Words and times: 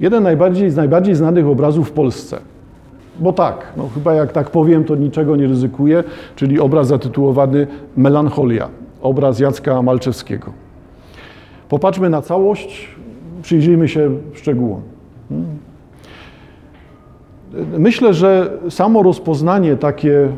Jeden 0.00 0.22
najbardziej, 0.22 0.70
z 0.70 0.76
najbardziej 0.76 1.14
znanych 1.14 1.46
obrazów 1.46 1.88
w 1.88 1.92
Polsce. 1.92 2.38
Bo 3.20 3.32
tak, 3.32 3.72
no 3.76 3.88
chyba 3.94 4.14
jak 4.14 4.32
tak 4.32 4.50
powiem, 4.50 4.84
to 4.84 4.96
niczego 4.96 5.36
nie 5.36 5.46
ryzykuję, 5.46 6.04
czyli 6.36 6.60
obraz 6.60 6.86
zatytułowany 6.86 7.66
Melancholia, 7.96 8.68
obraz 9.02 9.40
Jacka 9.40 9.82
Malczewskiego. 9.82 10.52
Popatrzmy 11.68 12.10
na 12.10 12.22
całość, 12.22 12.88
przyjrzyjmy 13.42 13.88
się 13.88 14.10
szczegółom. 14.34 14.80
Myślę, 17.78 18.14
że 18.14 18.58
samo 18.70 19.02
rozpoznanie 19.02 19.76
takie 19.76 20.28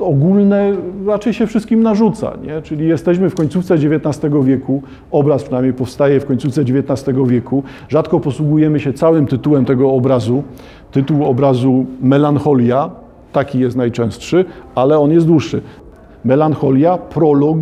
ogólne 0.00 0.72
raczej 1.06 1.32
się 1.32 1.46
wszystkim 1.46 1.82
narzuca, 1.82 2.32
nie? 2.46 2.62
czyli 2.62 2.88
jesteśmy 2.88 3.30
w 3.30 3.34
końcówce 3.34 3.74
XIX 3.74 4.34
wieku, 4.44 4.82
obraz 5.10 5.42
przynajmniej 5.42 5.72
powstaje 5.72 6.20
w 6.20 6.26
końcówce 6.26 6.60
XIX 6.60 7.18
wieku, 7.26 7.62
rzadko 7.88 8.20
posługujemy 8.20 8.80
się 8.80 8.92
całym 8.92 9.26
tytułem 9.26 9.64
tego 9.64 9.92
obrazu, 9.92 10.42
tytuł 10.90 11.24
obrazu 11.24 11.86
Melancholia, 12.02 12.90
taki 13.32 13.58
jest 13.58 13.76
najczęstszy, 13.76 14.44
ale 14.74 14.98
on 14.98 15.10
jest 15.10 15.26
dłuższy. 15.26 15.62
Melancholia, 16.24 16.98
prolog, 16.98 17.58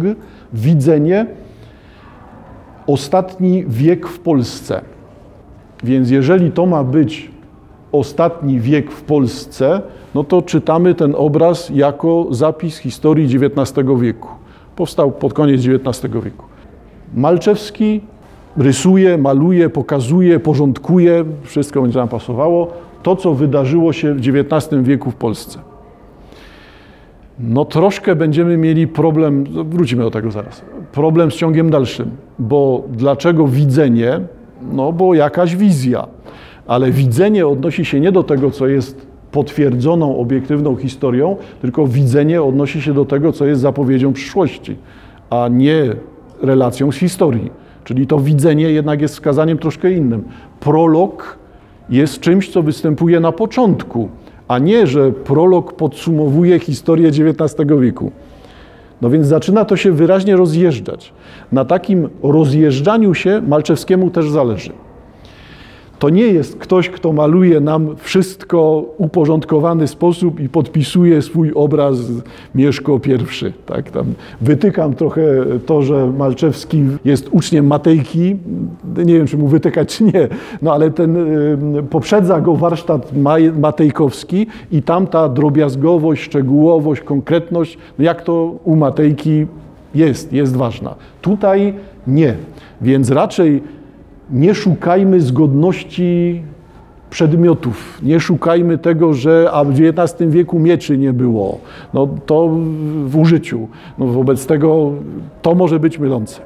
widzenie, 0.52 1.26
ostatni 2.86 3.64
wiek 3.68 4.08
w 4.08 4.18
Polsce. 4.18 4.80
Więc 5.84 6.10
jeżeli 6.10 6.50
to 6.50 6.66
ma 6.66 6.84
być 6.84 7.30
ostatni 7.92 8.60
wiek 8.60 8.90
w 8.90 9.02
Polsce, 9.02 9.82
no 10.14 10.24
to 10.24 10.42
czytamy 10.42 10.94
ten 10.94 11.14
obraz 11.16 11.70
jako 11.74 12.26
zapis 12.30 12.78
historii 12.78 13.36
XIX 13.36 13.88
wieku. 14.00 14.28
Powstał 14.76 15.12
pod 15.12 15.32
koniec 15.32 15.60
XIX 15.66 16.14
wieku. 16.24 16.44
Malczewski 17.14 18.00
rysuje, 18.56 19.18
maluje, 19.18 19.68
pokazuje, 19.68 20.40
porządkuje, 20.40 21.24
wszystko 21.42 21.82
będzie 21.82 21.98
nam 21.98 22.08
pasowało, 22.08 22.68
to 23.02 23.16
co 23.16 23.34
wydarzyło 23.34 23.92
się 23.92 24.14
w 24.14 24.18
XIX 24.18 24.82
wieku 24.82 25.10
w 25.10 25.14
Polsce. 25.14 25.58
No 27.38 27.64
troszkę 27.64 28.16
będziemy 28.16 28.56
mieli 28.56 28.88
problem, 28.88 29.44
wrócimy 29.64 30.02
do 30.02 30.10
tego 30.10 30.30
zaraz, 30.30 30.64
problem 30.92 31.30
z 31.30 31.34
ciągiem 31.34 31.70
dalszym, 31.70 32.10
bo 32.38 32.84
dlaczego 32.92 33.46
widzenie? 33.46 34.20
No 34.72 34.92
bo 34.92 35.14
jakaś 35.14 35.56
wizja, 35.56 36.06
ale 36.70 36.90
widzenie 36.90 37.46
odnosi 37.46 37.84
się 37.84 38.00
nie 38.00 38.12
do 38.12 38.22
tego, 38.22 38.50
co 38.50 38.66
jest 38.66 39.06
potwierdzoną, 39.32 40.18
obiektywną 40.18 40.76
historią, 40.76 41.36
tylko 41.60 41.86
widzenie 41.86 42.42
odnosi 42.42 42.82
się 42.82 42.94
do 42.94 43.04
tego, 43.04 43.32
co 43.32 43.46
jest 43.46 43.60
zapowiedzią 43.60 44.12
przyszłości, 44.12 44.76
a 45.30 45.48
nie 45.48 45.94
relacją 46.42 46.92
z 46.92 46.96
historii. 46.96 47.50
Czyli 47.84 48.06
to 48.06 48.18
widzenie 48.18 48.70
jednak 48.70 49.00
jest 49.00 49.14
wskazaniem 49.14 49.58
troszkę 49.58 49.92
innym. 49.92 50.24
Prolog 50.60 51.38
jest 51.88 52.20
czymś, 52.20 52.48
co 52.48 52.62
występuje 52.62 53.20
na 53.20 53.32
początku, 53.32 54.08
a 54.48 54.58
nie, 54.58 54.86
że 54.86 55.12
prolog 55.12 55.72
podsumowuje 55.72 56.58
historię 56.58 57.08
XIX 57.08 57.70
wieku. 57.80 58.12
No 59.00 59.10
więc 59.10 59.26
zaczyna 59.26 59.64
to 59.64 59.76
się 59.76 59.92
wyraźnie 59.92 60.36
rozjeżdżać. 60.36 61.12
Na 61.52 61.64
takim 61.64 62.08
rozjeżdżaniu 62.22 63.14
się 63.14 63.42
Malczewskiemu 63.48 64.10
też 64.10 64.30
zależy. 64.30 64.72
To 66.00 66.08
nie 66.08 66.22
jest 66.22 66.58
ktoś, 66.58 66.88
kto 66.88 67.12
maluje 67.12 67.60
nam 67.60 67.96
wszystko 67.96 68.84
uporządkowany 68.98 69.86
sposób 69.86 70.40
i 70.40 70.48
podpisuje 70.48 71.22
swój 71.22 71.52
obraz 71.54 71.96
Mieszko 72.54 73.00
I. 73.06 73.52
Tak, 73.66 73.90
tam 73.90 74.06
wytykam 74.40 74.94
trochę 74.94 75.22
to, 75.66 75.82
że 75.82 76.12
Malczewski 76.18 76.82
jest 77.04 77.28
uczniem 77.30 77.66
Matejki. 77.66 78.36
Nie 78.96 79.14
wiem, 79.14 79.26
czy 79.26 79.36
mu 79.36 79.48
wytykać, 79.48 79.96
czy 79.96 80.04
nie, 80.04 80.28
no 80.62 80.72
ale 80.72 80.90
ten 80.90 81.16
poprzedza 81.90 82.40
go 82.40 82.56
warsztat 82.56 83.12
matejkowski 83.58 84.46
i 84.72 84.82
tam 84.82 85.06
ta 85.06 85.28
drobiazgowość, 85.28 86.22
szczegółowość, 86.22 87.02
konkretność, 87.02 87.78
no 87.98 88.04
jak 88.04 88.22
to 88.22 88.54
u 88.64 88.76
Matejki 88.76 89.46
jest, 89.94 90.32
jest 90.32 90.56
ważna. 90.56 90.94
Tutaj 91.22 91.74
nie. 92.06 92.34
Więc 92.80 93.10
raczej 93.10 93.62
nie 94.32 94.54
szukajmy 94.54 95.20
zgodności 95.20 96.42
przedmiotów. 97.10 97.98
Nie 98.02 98.20
szukajmy 98.20 98.78
tego, 98.78 99.12
że 99.12 99.48
a 99.52 99.64
w 99.64 99.70
XIX 99.70 100.30
wieku 100.30 100.58
mieczy 100.58 100.98
nie 100.98 101.12
było. 101.12 101.58
No 101.94 102.08
to 102.26 102.48
w 103.04 103.16
użyciu. 103.16 103.68
No 103.98 104.06
wobec 104.06 104.46
tego 104.46 104.92
to 105.42 105.54
może 105.54 105.80
być 105.80 105.98
mylące. 105.98 106.40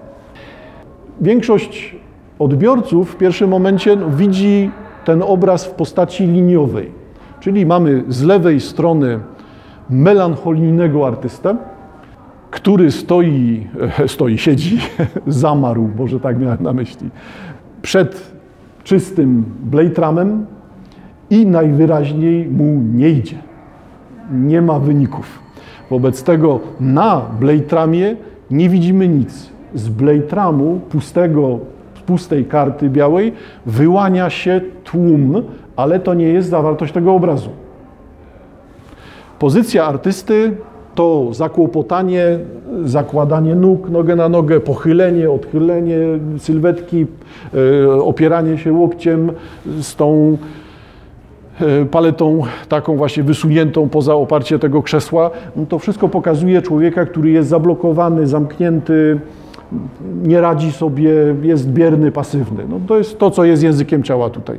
Większość 1.21 1.97
odbiorców 2.39 3.11
w 3.12 3.17
pierwszym 3.17 3.50
momencie 3.50 3.97
no, 3.97 4.11
widzi 4.11 4.71
ten 5.05 5.23
obraz 5.23 5.65
w 5.65 5.71
postaci 5.71 6.27
liniowej. 6.27 6.91
Czyli 7.41 7.67
mamy 7.67 8.05
z 8.09 8.23
lewej 8.23 8.61
strony 8.61 9.21
melancholijnego 9.91 11.06
artystę, 11.06 11.56
który 12.50 12.91
stoi, 12.91 13.67
stoi, 14.06 14.39
siedzi, 14.39 14.78
zamarł, 15.27 15.91
może 15.97 16.21
tak 16.21 16.39
miałem 16.39 16.62
na 16.62 16.73
myśli, 16.73 17.11
przed 17.84 18.33
czystym 18.84 19.45
blejtramem 19.62 20.47
i 21.31 21.47
najwyraźniej 21.47 22.49
mu 22.49 22.81
nie 22.95 23.11
idzie. 23.11 23.37
Nie 24.33 24.62
ma 24.62 24.78
wyników. 24.78 25.39
Wobec 25.91 26.23
tego 26.23 26.61
na 26.81 27.21
blejtramie 27.41 28.17
nie 28.50 28.69
widzimy 28.69 29.09
nic. 29.09 29.50
Z 29.75 29.89
blejtramu 29.89 30.81
pustego, 30.91 31.59
pustej 32.06 32.44
karty 32.44 32.91
białej 32.91 33.33
wyłania 33.67 34.31
się 34.31 34.61
tłum, 34.84 35.43
ale 35.77 36.00
to 36.00 36.15
nie 36.15 36.28
jest 36.28 36.49
zawartość 36.49 36.93
tego 36.93 37.15
obrazu. 37.15 37.50
Pozycja 39.39 39.87
artysty 39.87 40.56
to 40.94 41.28
zakłopotanie, 41.32 42.38
zakładanie 42.84 43.55
nóg, 43.55 43.91
nogę 43.91 44.16
na 44.16 44.28
nogę, 44.28 44.60
pochylenie, 44.60 45.31
odchylenie 45.31 45.99
sylwetki, 46.38 47.06
e, 47.55 48.03
opieranie 48.03 48.59
się 48.59 48.72
łokciem 48.72 49.32
z 49.81 49.97
tą 49.97 50.38
e, 51.60 51.84
paletą 51.84 52.43
taką 52.69 52.97
właśnie 52.97 53.22
wysuniętą 53.22 53.88
poza 53.88 54.15
oparcie 54.15 54.59
tego 54.59 54.82
krzesła, 54.82 55.31
no 55.56 55.66
to 55.66 55.78
wszystko 55.78 56.09
pokazuje 56.09 56.62
człowieka, 56.62 57.06
który 57.06 57.31
jest 57.31 57.49
zablokowany, 57.49 58.26
zamknięty, 58.26 59.21
nie 60.22 60.41
radzi 60.41 60.72
sobie, 60.72 61.11
jest 61.43 61.69
bierny, 61.69 62.12
pasywny. 62.12 62.65
No 62.69 62.81
to 62.87 62.99
jest 62.99 63.19
to, 63.19 63.31
co 63.31 63.44
jest 63.44 63.62
językiem 63.62 64.03
ciała 64.03 64.31
tutaj. 64.31 64.59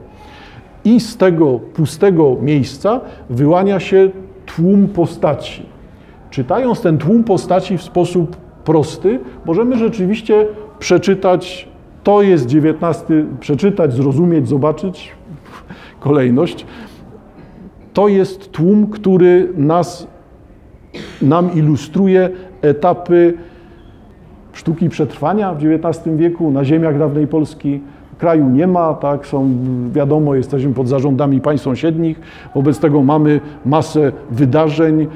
I 0.85 0.99
z 0.99 1.17
tego 1.17 1.59
pustego 1.59 2.37
miejsca 2.41 3.01
wyłania 3.29 3.79
się 3.79 4.09
tłum 4.45 4.87
postaci 4.87 5.74
czytając 6.35 6.81
ten 6.81 6.97
tłum 6.97 7.23
postaci 7.23 7.77
w 7.77 7.81
sposób 7.81 8.35
prosty, 8.63 9.19
możemy 9.45 9.77
rzeczywiście 9.77 10.47
przeczytać, 10.79 11.67
to 12.03 12.21
jest 12.21 12.45
XIX, 12.45 13.03
przeczytać, 13.39 13.93
zrozumieć, 13.93 14.47
zobaczyć, 14.47 15.11
kolejność. 15.99 16.65
To 17.93 18.07
jest 18.07 18.51
tłum, 18.51 18.87
który 18.87 19.49
nas, 19.57 20.07
nam 21.21 21.53
ilustruje 21.53 22.29
etapy 22.61 23.33
sztuki 24.53 24.89
przetrwania 24.89 25.53
w 25.53 25.57
XIX 25.65 26.15
wieku 26.15 26.51
na 26.51 26.65
ziemiach 26.65 26.99
dawnej 26.99 27.27
Polski, 27.27 27.81
kraju 28.17 28.49
nie 28.49 28.67
ma, 28.67 28.93
tak, 28.93 29.27
są, 29.27 29.49
wiadomo, 29.93 30.35
jesteśmy 30.35 30.73
pod 30.73 30.87
zarządami 30.87 31.41
państw 31.41 31.63
sąsiednich, 31.63 32.21
wobec 32.55 32.79
tego 32.79 33.01
mamy 33.01 33.41
masę 33.65 34.11
wydarzeń, 34.31 35.07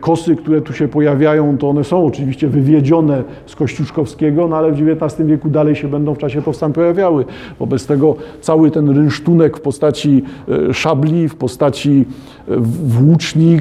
kosy, 0.00 0.36
które 0.36 0.60
tu 0.60 0.72
się 0.72 0.88
pojawiają, 0.88 1.58
to 1.58 1.68
one 1.68 1.84
są 1.84 2.06
oczywiście 2.06 2.48
wywiedzione 2.48 3.22
z 3.46 3.56
Kościuszkowskiego, 3.56 4.48
no 4.48 4.56
ale 4.56 4.72
w 4.72 4.88
XIX 4.88 5.28
wieku 5.28 5.50
dalej 5.50 5.76
się 5.76 5.88
będą 5.88 6.14
w 6.14 6.18
czasie 6.18 6.42
powstań 6.42 6.72
pojawiały. 6.72 7.24
Wobec 7.58 7.86
tego 7.86 8.16
cały 8.40 8.70
ten 8.70 8.90
rynsztunek 8.90 9.56
w 9.56 9.60
postaci 9.60 10.22
e, 10.68 10.74
szabli, 10.74 11.28
w 11.28 11.36
postaci 11.36 12.04
e, 12.48 12.56
włóczni, 12.84 13.60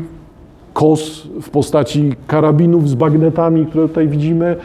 kos 0.73 1.27
w 1.41 1.49
postaci 1.49 2.13
karabinów 2.27 2.89
z 2.89 2.95
bagnetami, 2.95 3.65
które 3.65 3.87
tutaj 3.87 4.07
widzimy, 4.07 4.45
e, 4.45 4.55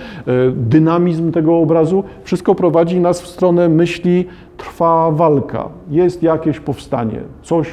dynamizm 0.57 1.33
tego 1.33 1.59
obrazu, 1.59 2.05
wszystko 2.25 2.55
prowadzi 2.55 3.01
nas 3.01 3.23
w 3.23 3.27
stronę 3.27 3.69
myśli, 3.69 4.25
trwa 4.57 5.11
walka, 5.11 5.69
jest 5.91 6.23
jakieś 6.23 6.61
powstanie, 6.61 7.21
coś 7.43 7.69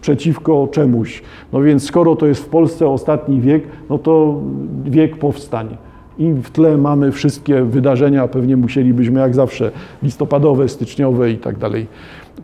przeciwko 0.00 0.68
czemuś. 0.72 1.22
No 1.52 1.60
więc 1.60 1.84
skoro 1.84 2.16
to 2.16 2.26
jest 2.26 2.44
w 2.44 2.48
Polsce 2.48 2.88
ostatni 2.88 3.40
wiek, 3.40 3.62
no 3.90 3.98
to 3.98 4.40
wiek 4.84 5.16
powstań. 5.16 5.76
I 6.18 6.32
w 6.32 6.50
tle 6.50 6.78
mamy 6.78 7.12
wszystkie 7.12 7.62
wydarzenia, 7.62 8.28
pewnie 8.28 8.56
musielibyśmy 8.56 9.20
jak 9.20 9.34
zawsze 9.34 9.70
listopadowe, 10.02 10.68
styczniowe 10.68 11.30
i 11.30 11.38
tak 11.38 11.58
dalej 11.58 11.86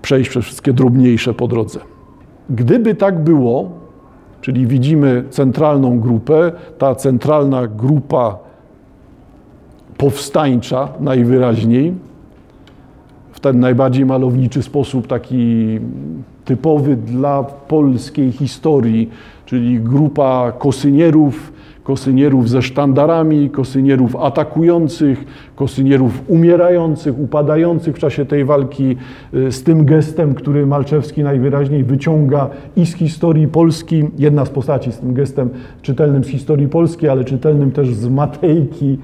przejść 0.03 0.31
przez 0.31 0.45
wszystkie 0.45 0.73
drobniejsze 0.73 1.35
po 1.35 1.49
drodze. 1.49 1.81
Gdyby 2.51 2.95
tak 2.95 3.25
było, 3.25 3.71
Czyli 4.43 4.67
widzimy 4.67 5.25
centralną 5.31 6.01
grupę, 6.01 6.53
ta 6.79 6.95
centralna 6.95 7.67
grupa 7.67 8.39
powstańcza 9.97 10.89
najwyraźniej, 11.01 11.95
ten 13.41 13.61
najbardziej 13.61 14.07
malowniczy 14.07 14.63
sposób, 14.63 15.07
taki 15.07 15.79
typowy 16.45 16.97
dla 16.97 17.43
polskiej 17.43 18.33
historii, 18.33 19.11
czyli 19.47 19.81
grupa 19.81 20.53
kosynierów, 20.59 21.52
kosynierów 21.83 22.49
ze 22.49 22.63
sztandarami, 22.63 23.51
kosynierów 23.51 24.17
atakujących, 24.17 25.25
kosynierów 25.57 26.23
umierających, 26.29 27.19
upadających 27.19 27.97
w 27.97 27.99
czasie 27.99 28.25
tej 28.25 28.45
walki, 28.45 28.97
y, 29.35 29.53
z 29.53 29.63
tym 29.63 29.85
gestem, 29.85 30.35
który 30.35 30.67
Malczewski 30.67 31.23
najwyraźniej 31.23 31.85
wyciąga 31.85 32.49
i 32.77 32.87
z 32.87 32.95
historii 32.95 33.49
Polski, 33.49 34.05
jedna 34.19 34.45
z 34.45 34.51
postaci 34.51 34.93
z 34.93 34.99
tym 34.99 35.15
gestem 35.15 35.51
czytelnym 35.83 36.25
z 36.25 36.29
historii 36.29 36.69
Polski, 36.69 37.09
ale 37.09 37.25
czytelnym 37.25 37.71
też 37.71 37.95
z 37.95 38.09
Matejki, 38.09 38.99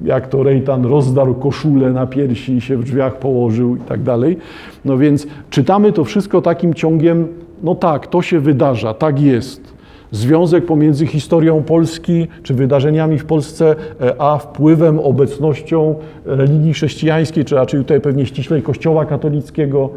jak 0.00 0.28
to 0.28 0.42
Rejtan 0.42 0.84
rozdarł 0.84 1.34
koszulę 1.34 1.92
na 1.92 2.06
piersi 2.06 2.52
i 2.52 2.60
się 2.60 2.76
w 2.76 2.84
drzwiach 2.84 3.18
położył 3.18 3.76
i 3.76 3.80
tak 3.80 4.02
dalej. 4.02 4.36
No 4.84 4.98
więc 4.98 5.26
czytamy 5.50 5.92
to 5.92 6.04
wszystko 6.04 6.42
takim 6.42 6.74
ciągiem, 6.74 7.28
no 7.62 7.74
tak, 7.74 8.06
to 8.06 8.22
się 8.22 8.40
wydarza, 8.40 8.94
tak 8.94 9.20
jest. 9.20 9.75
Związek 10.10 10.66
pomiędzy 10.66 11.06
historią 11.06 11.62
Polski 11.62 12.26
czy 12.42 12.54
wydarzeniami 12.54 13.18
w 13.18 13.24
Polsce, 13.24 13.76
e, 14.00 14.20
a 14.20 14.38
wpływem, 14.38 14.98
obecnością 14.98 15.94
religii 16.24 16.72
chrześcijańskiej, 16.72 17.44
czy 17.44 17.54
raczej 17.54 17.80
tutaj 17.80 18.00
pewnie 18.00 18.26
ściślej 18.26 18.62
Kościoła 18.62 19.04
katolickiego, 19.04 19.90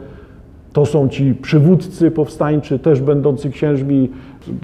to 0.74 0.86
są 0.86 1.10
ci 1.10 1.34
przywódcy 1.42 2.12
powstańczy, 2.12 2.80
też 2.80 3.02
będący 3.02 3.50
księżmi, 3.50 4.10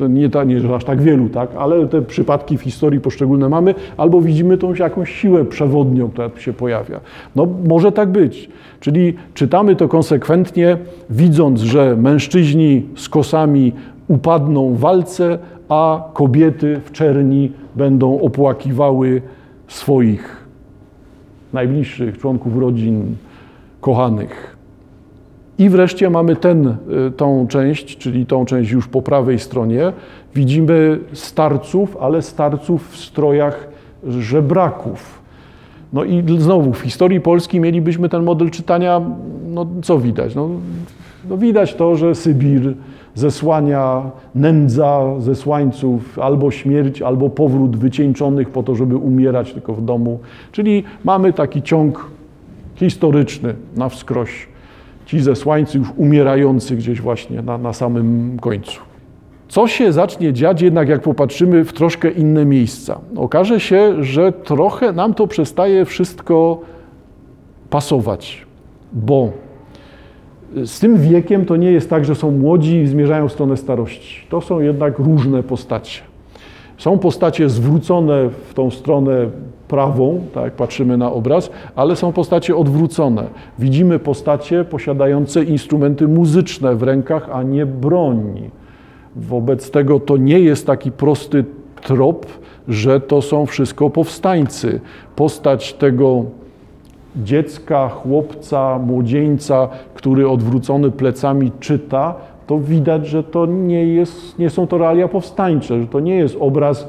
nie, 0.10 0.30
ta, 0.30 0.44
nie 0.44 0.76
aż 0.76 0.84
tak 0.84 1.02
wielu, 1.02 1.30
tak, 1.30 1.50
ale 1.58 1.88
te 1.88 2.02
przypadki 2.02 2.58
w 2.58 2.62
historii 2.62 3.00
poszczególne 3.00 3.50
mamy, 3.50 3.76
albo 3.98 4.22
widzimy 4.22 4.58
tą 4.58 4.74
jakąś 4.74 5.16
siłę 5.16 5.46
przewodnią, 5.46 6.10
która 6.10 6.30
się 6.38 6.54
pojawia. 6.54 7.00
No 7.36 7.48
może 7.68 7.92
tak 7.92 8.10
być. 8.10 8.50
Czyli 8.80 9.14
czytamy 9.34 9.76
to 9.76 9.88
konsekwentnie, 9.88 10.78
widząc, 11.10 11.62
że 11.62 11.96
mężczyźni 11.96 12.84
z 12.96 13.10
kosami 13.10 13.74
upadną 14.08 14.74
w 14.74 14.80
walce, 14.80 15.40
a 15.70 16.04
kobiety 16.14 16.82
w 16.86 16.92
czerni 16.92 17.52
będą 17.76 18.20
opłakiwały 18.20 19.22
swoich 19.68 20.46
najbliższych 21.54 22.18
członków 22.18 22.58
rodzin, 22.58 23.16
kochanych. 23.82 24.56
I 25.58 25.70
wreszcie 25.70 26.10
mamy 26.10 26.36
ten, 26.36 26.68
y, 26.68 27.12
tą 27.12 27.48
część, 27.48 27.98
czyli 27.98 28.26
tą 28.26 28.46
część 28.46 28.72
już 28.72 28.88
po 28.88 29.02
prawej 29.02 29.40
stronie. 29.40 29.94
Widzimy 30.36 31.00
starców, 31.14 31.98
ale 31.98 32.22
starców 32.22 32.90
w 32.90 32.98
strojach 32.98 33.68
żebraków. 34.08 35.22
No 35.94 36.04
i 36.04 36.24
znowu 36.40 36.74
w 36.74 36.80
historii 36.80 37.22
Polski 37.22 37.60
mielibyśmy 37.60 38.10
ten 38.10 38.24
model 38.24 38.50
czytania, 38.50 39.02
no 39.48 39.68
co 39.82 40.00
widać? 40.00 40.36
No, 40.36 40.50
no 41.30 41.38
widać 41.38 41.74
to, 41.74 41.96
że 41.96 42.16
Sybir 42.16 42.74
zesłania, 43.16 44.12
nędza 44.36 45.02
zesłańców, 45.20 46.20
albo 46.20 46.52
śmierć, 46.52 47.02
albo 47.02 47.30
powrót 47.30 47.78
wycieńczonych 47.78 48.50
po 48.50 48.64
to, 48.64 48.76
żeby 48.76 48.98
umierać 48.98 49.54
tylko 49.54 49.74
w 49.74 49.86
domu. 49.86 50.20
Czyli 50.52 50.84
mamy 51.04 51.34
taki 51.34 51.62
ciąg 51.62 52.08
historyczny 52.76 53.56
na 53.76 53.90
wskroś 53.90 54.48
ci 55.06 55.20
zesłańcy 55.20 55.78
już 55.78 55.88
umierający 55.98 56.76
gdzieś 56.76 57.02
właśnie 57.02 57.42
na, 57.42 57.58
na 57.58 57.74
samym 57.74 58.38
końcu. 58.42 58.82
Co 59.48 59.68
się 59.68 59.94
zacznie 59.94 60.34
dziać 60.34 60.62
jednak, 60.62 60.90
jak 60.90 61.02
popatrzymy 61.02 61.66
w 61.66 61.74
troszkę 61.74 62.12
inne 62.12 62.46
miejsca? 62.46 63.00
Okaże 63.16 63.60
się, 63.60 64.04
że 64.04 64.32
trochę 64.32 64.92
nam 64.92 65.14
to 65.14 65.28
przestaje 65.28 65.86
wszystko 65.86 66.60
pasować, 67.70 68.46
bo 68.94 69.32
z 70.64 70.80
tym 70.80 70.98
wiekiem 70.98 71.46
to 71.46 71.56
nie 71.56 71.72
jest 71.72 71.90
tak, 71.90 72.06
że 72.06 72.16
są 72.16 72.32
młodzi 72.32 72.76
i 72.76 72.88
zmierzają 72.88 73.28
w 73.28 73.32
stronę 73.32 73.58
starości. 73.58 74.28
To 74.30 74.42
są 74.42 74.60
jednak 74.60 75.00
różne 75.00 75.44
postacie. 75.44 76.02
Są 76.78 77.00
postacie 77.00 77.50
zwrócone 77.50 78.30
w 78.50 78.54
tą 78.54 78.72
stronę 78.72 79.30
prawą, 79.68 80.22
tak 80.34 80.44
jak 80.44 80.54
patrzymy 80.54 80.98
na 80.98 81.12
obraz, 81.12 81.50
ale 81.76 81.96
są 81.96 82.12
postacie 82.12 82.56
odwrócone. 82.56 83.24
Widzimy 83.60 84.00
postacie 84.00 84.66
posiadające 84.66 85.44
instrumenty 85.44 86.08
muzyczne 86.08 86.76
w 86.76 86.84
rękach, 86.84 87.30
a 87.32 87.44
nie 87.44 87.66
broń. 87.66 88.50
Wobec 89.16 89.72
tego 89.72 90.00
to 90.00 90.18
nie 90.18 90.40
jest 90.40 90.68
taki 90.68 90.92
prosty 90.92 91.46
trop, 91.82 92.26
że 92.68 93.00
to 93.00 93.22
są 93.22 93.46
wszystko 93.46 93.90
powstańcy. 93.90 94.80
Postać 95.16 95.74
tego 95.74 96.26
dziecka, 97.16 97.90
chłopca, 97.90 98.80
młodzieńca, 98.80 99.70
który 100.06 100.30
odwrócony 100.30 100.92
plecami 100.92 101.52
czyta, 101.60 102.16
to 102.48 102.60
widać, 102.60 103.08
że 103.08 103.24
to 103.24 103.46
nie, 103.46 103.86
jest, 103.86 104.40
nie 104.40 104.50
są 104.50 104.68
to 104.68 104.78
realia 104.78 105.08
powstańcze, 105.08 105.82
że 105.82 105.88
to 105.88 106.00
nie 106.00 106.16
jest 106.16 106.38
obraz 106.40 106.88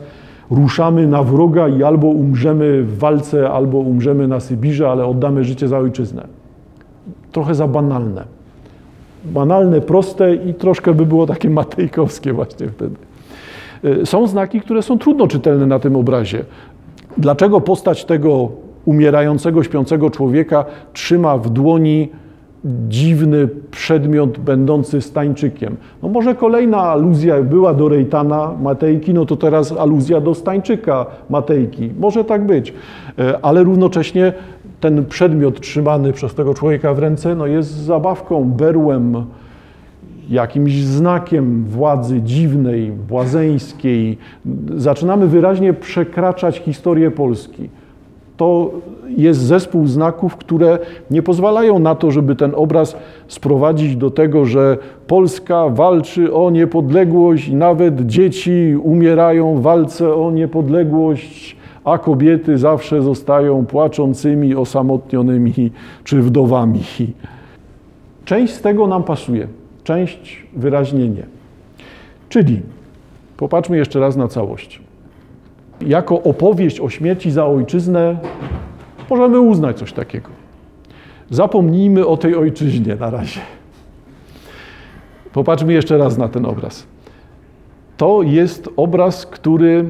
ruszamy 0.51 1.07
na 1.07 1.23
wroga 1.23 1.69
i 1.69 1.83
albo 1.83 2.07
umrzemy 2.07 2.83
w 2.83 2.99
walce, 2.99 3.51
albo 3.51 3.79
umrzemy 3.79 4.29
na 4.29 4.41
Sybirze, 4.41 4.91
ale 4.91 5.07
oddamy 5.07 5.45
życie 5.45 5.69
za 5.69 5.79
ojczyznę. 5.79 6.27
Trochę 7.33 7.55
za 7.55 7.69
banalne. 7.69 8.25
Banalne, 9.25 9.81
proste 9.81 10.35
i 10.35 10.55
troszkę 10.55 10.95
by 10.95 11.07
było 11.07 11.27
takie 11.27 11.51
matejkowskie 11.51 12.33
właśnie 12.33 12.69
wtedy. 12.69 12.97
E, 14.03 14.07
są 14.07 14.27
znaki, 14.27 14.61
które 14.61 14.83
są 14.83 14.99
trudno 14.99 15.27
czytelne 15.27 15.67
na 15.67 15.79
tym 15.79 15.97
obrazie. 15.97 16.45
Dlaczego 17.19 17.61
postać 17.61 18.05
tego 18.05 18.49
umierającego, 18.85 19.63
śpiącego 19.63 20.11
człowieka 20.11 20.65
trzyma 20.93 21.39
w 21.39 21.51
dłoni 21.51 22.09
dziwny 22.65 23.49
przedmiot 23.71 24.39
będący 24.39 25.01
stańczykiem. 25.01 25.77
No 26.03 26.09
może 26.09 26.35
kolejna 26.35 26.79
aluzja 26.79 27.43
była 27.43 27.75
do 27.75 27.89
Rejtana 27.89 28.55
Matejki, 28.63 29.15
no 29.15 29.27
to 29.27 29.37
teraz 29.37 29.73
aluzja 29.73 30.21
do 30.21 30.35
stańczyka 30.35 31.07
Matejki. 31.31 31.91
Może 31.99 32.25
tak 32.25 32.47
być, 32.47 32.75
e, 33.19 33.39
ale 33.43 33.65
równocześnie 33.65 34.33
ten 34.81 35.05
przedmiot 35.05 35.61
trzymany 35.61 36.13
przez 36.13 36.35
tego 36.35 36.55
człowieka 36.55 36.95
w 36.95 36.99
ręce 36.99 37.35
no 37.35 37.47
jest 37.47 37.71
zabawką, 37.71 38.45
berłem, 38.45 39.27
jakimś 40.31 40.75
znakiem 40.75 41.65
władzy 41.65 42.23
dziwnej, 42.23 42.93
błazeńskiej. 42.93 44.19
Zaczynamy 44.77 45.27
wyraźnie 45.27 45.73
przekraczać 45.73 46.59
historię 46.59 47.11
Polski 47.11 47.69
to 48.37 48.71
jest 49.09 49.41
zespół 49.41 49.87
znaków, 49.87 50.37
które 50.37 50.79
nie 51.11 51.23
pozwalają 51.23 51.79
na 51.79 51.95
to, 51.95 52.11
żeby 52.11 52.37
ten 52.37 52.53
obraz 52.55 52.97
sprowadzić 53.29 53.97
do 53.97 54.11
tego, 54.11 54.45
że 54.45 54.79
Polska 55.07 55.69
walczy 55.69 56.35
o 56.35 56.51
niepodległość 56.51 57.49
i 57.49 57.55
nawet 57.55 58.07
dzieci 58.07 58.77
umierają 58.83 59.55
w 59.55 59.63
walce 59.63 60.15
o 60.15 60.31
niepodległość, 60.31 61.57
a 61.85 61.99
kobiety 61.99 62.59
zawsze 62.59 63.03
zostają 63.03 63.67
płaczącymi, 63.67 64.55
osamotnionymi 64.55 65.71
czy 66.05 66.23
wdowami. 66.23 66.81
Część 68.25 68.53
z 68.53 68.61
tego 68.61 68.87
nam 68.87 69.03
pasuje, 69.03 69.49
część 69.85 70.47
wyraźnie 70.57 71.09
nie. 71.09 71.27
Czyli 72.29 72.61
popatrzmy 73.37 73.77
jeszcze 73.77 74.01
raz 74.01 74.17
na 74.17 74.29
całość 74.29 74.86
jako 75.81 76.23
opowieść 76.23 76.81
o 76.81 76.91
śmierci 76.91 77.31
za 77.31 77.47
ojczyznę 77.47 78.19
możemy 79.11 79.41
uznać 79.41 79.79
coś 79.79 79.93
takiego. 79.93 80.29
Zapomnijmy 81.31 82.07
o 82.07 82.17
tej 82.17 82.35
ojczyźnie 82.35 82.97
na 82.97 83.11
razie. 83.11 83.41
Popatrzmy 85.33 85.73
jeszcze 85.73 85.99
raz 85.99 86.19
na 86.19 86.29
ten 86.29 86.47
obraz. 86.47 86.87
To 87.97 88.23
jest 88.23 88.69
obraz, 88.77 89.27
który 89.27 89.85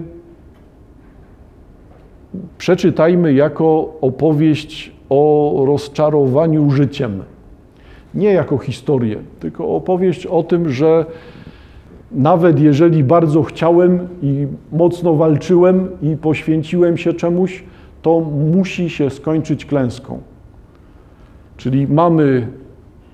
przeczytajmy 2.59 3.33
jako 3.33 3.95
opowieść 4.01 4.93
o 5.09 5.63
rozczarowaniu 5.67 6.71
życiem. 6.71 7.23
Nie 8.15 8.33
jako 8.33 8.59
historię, 8.59 9.17
tylko 9.41 9.69
opowieść 9.77 10.27
o 10.27 10.43
tym, 10.43 10.71
że 10.71 11.07
nawet 12.13 12.61
jeżeli 12.61 13.05
bardzo 13.05 13.43
chciałem 13.43 14.09
i 14.23 14.47
mocno 14.73 15.15
walczyłem 15.15 15.89
i 16.03 16.17
poświęciłem 16.17 16.97
się 16.97 17.13
czemuś, 17.13 17.65
to 18.03 18.21
musi 18.55 18.91
się 18.91 19.11
skończyć 19.11 19.67
klęską. 19.67 20.19
Czyli 21.57 21.87
mamy 21.89 22.49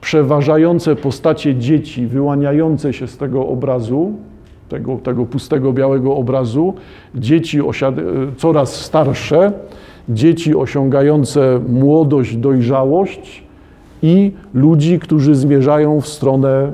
przeważające 0.01 0.97
postacie 0.97 1.55
dzieci 1.55 2.07
wyłaniające 2.07 2.93
się 2.93 3.07
z 3.07 3.17
tego 3.17 3.49
obrazu, 3.49 4.13
tego, 4.69 4.97
tego 4.97 5.27
pustego 5.27 5.73
białego 5.73 6.17
obrazu, 6.17 6.75
dzieci 7.15 7.59
coraz 8.37 8.75
starsze, 8.75 9.53
dzieci 10.09 10.57
osiągające 10.57 11.61
młodość, 11.69 12.37
dojrzałość 12.37 13.45
i 14.03 14.33
ludzi, 14.55 14.99
którzy 14.99 15.35
zmierzają 15.35 16.01
w 16.01 16.09
stronę 16.09 16.73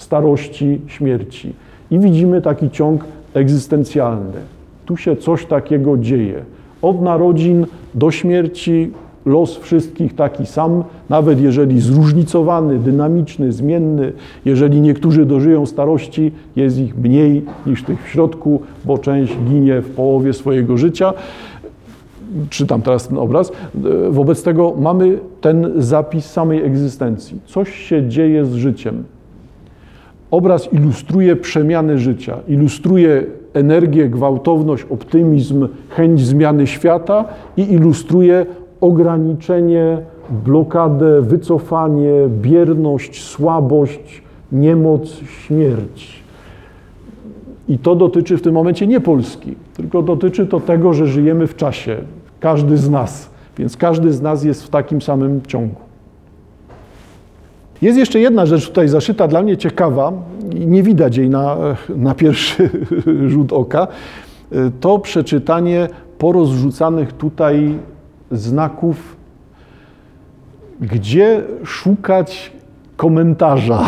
starości, 0.00 0.80
śmierci. 0.86 1.52
I 1.90 1.98
widzimy 1.98 2.42
taki 2.42 2.70
ciąg 2.70 3.04
egzystencjalny. 3.34 4.38
Tu 4.86 4.96
się 4.96 5.16
coś 5.16 5.46
takiego 5.46 5.96
dzieje. 5.96 6.42
Od 6.82 7.02
narodzin 7.02 7.66
do 7.94 8.10
śmierci 8.10 8.90
los 9.26 9.56
wszystkich 9.56 10.14
taki 10.14 10.46
sam, 10.46 10.84
nawet 11.08 11.40
jeżeli 11.40 11.80
zróżnicowany, 11.80 12.78
dynamiczny, 12.78 13.52
zmienny. 13.52 14.12
Jeżeli 14.44 14.80
niektórzy 14.80 15.26
dożyją 15.26 15.66
starości, 15.66 16.32
jest 16.56 16.78
ich 16.78 16.98
mniej 16.98 17.42
niż 17.66 17.82
tych 17.84 18.04
w 18.04 18.08
środku, 18.08 18.62
bo 18.84 18.98
część 18.98 19.36
ginie 19.48 19.80
w 19.80 19.90
połowie 19.90 20.32
swojego 20.32 20.76
życia. 20.76 21.12
Czytam 22.50 22.82
teraz 22.82 23.08
ten 23.08 23.18
obraz. 23.18 23.52
Wobec 24.10 24.42
tego 24.42 24.74
mamy 24.78 25.18
ten 25.40 25.72
zapis 25.76 26.26
samej 26.26 26.64
egzystencji. 26.64 27.40
Coś 27.46 27.74
się 27.74 28.08
dzieje 28.08 28.44
z 28.46 28.54
życiem. 28.54 29.04
Obraz 30.30 30.72
ilustruje 30.72 31.36
przemiany 31.36 31.98
życia, 31.98 32.38
ilustruje 32.48 33.26
energię, 33.54 34.08
gwałtowność, 34.08 34.86
optymizm, 34.90 35.68
chęć 35.88 36.20
zmiany 36.20 36.66
świata 36.66 37.24
i 37.56 37.72
ilustruje 37.72 38.46
ograniczenie, 38.80 39.98
blokadę, 40.44 41.22
wycofanie, 41.22 42.12
bierność, 42.42 43.24
słabość, 43.24 44.22
niemoc, 44.52 45.10
śmierć. 45.10 46.22
I 47.68 47.78
to 47.78 47.94
dotyczy 47.94 48.36
w 48.36 48.42
tym 48.42 48.54
momencie 48.54 48.86
nie 48.86 49.00
Polski, 49.00 49.54
tylko 49.76 50.02
dotyczy 50.02 50.46
to 50.46 50.60
tego, 50.60 50.92
że 50.92 51.06
żyjemy 51.06 51.46
w 51.46 51.56
czasie, 51.56 51.96
każdy 52.40 52.76
z 52.76 52.90
nas, 52.90 53.30
więc 53.58 53.76
każdy 53.76 54.12
z 54.12 54.22
nas 54.22 54.44
jest 54.44 54.64
w 54.64 54.68
takim 54.68 55.02
samym 55.02 55.42
ciągu. 55.42 55.89
Jest 57.82 57.98
jeszcze 57.98 58.20
jedna 58.20 58.46
rzecz 58.46 58.68
tutaj 58.68 58.88
zaszyta, 58.88 59.28
dla 59.28 59.42
mnie 59.42 59.56
ciekawa 59.56 60.12
i 60.54 60.66
nie 60.66 60.82
widać 60.82 61.16
jej 61.16 61.30
na, 61.30 61.56
na 61.88 62.14
pierwszy 62.14 62.70
rzut 63.32 63.52
oka. 63.52 63.88
To 64.80 64.98
przeczytanie 64.98 65.88
porozrzucanych 66.18 67.12
tutaj 67.12 67.78
znaków, 68.30 69.16
gdzie 70.80 71.42
szukać 71.64 72.52
komentarza, 72.96 73.82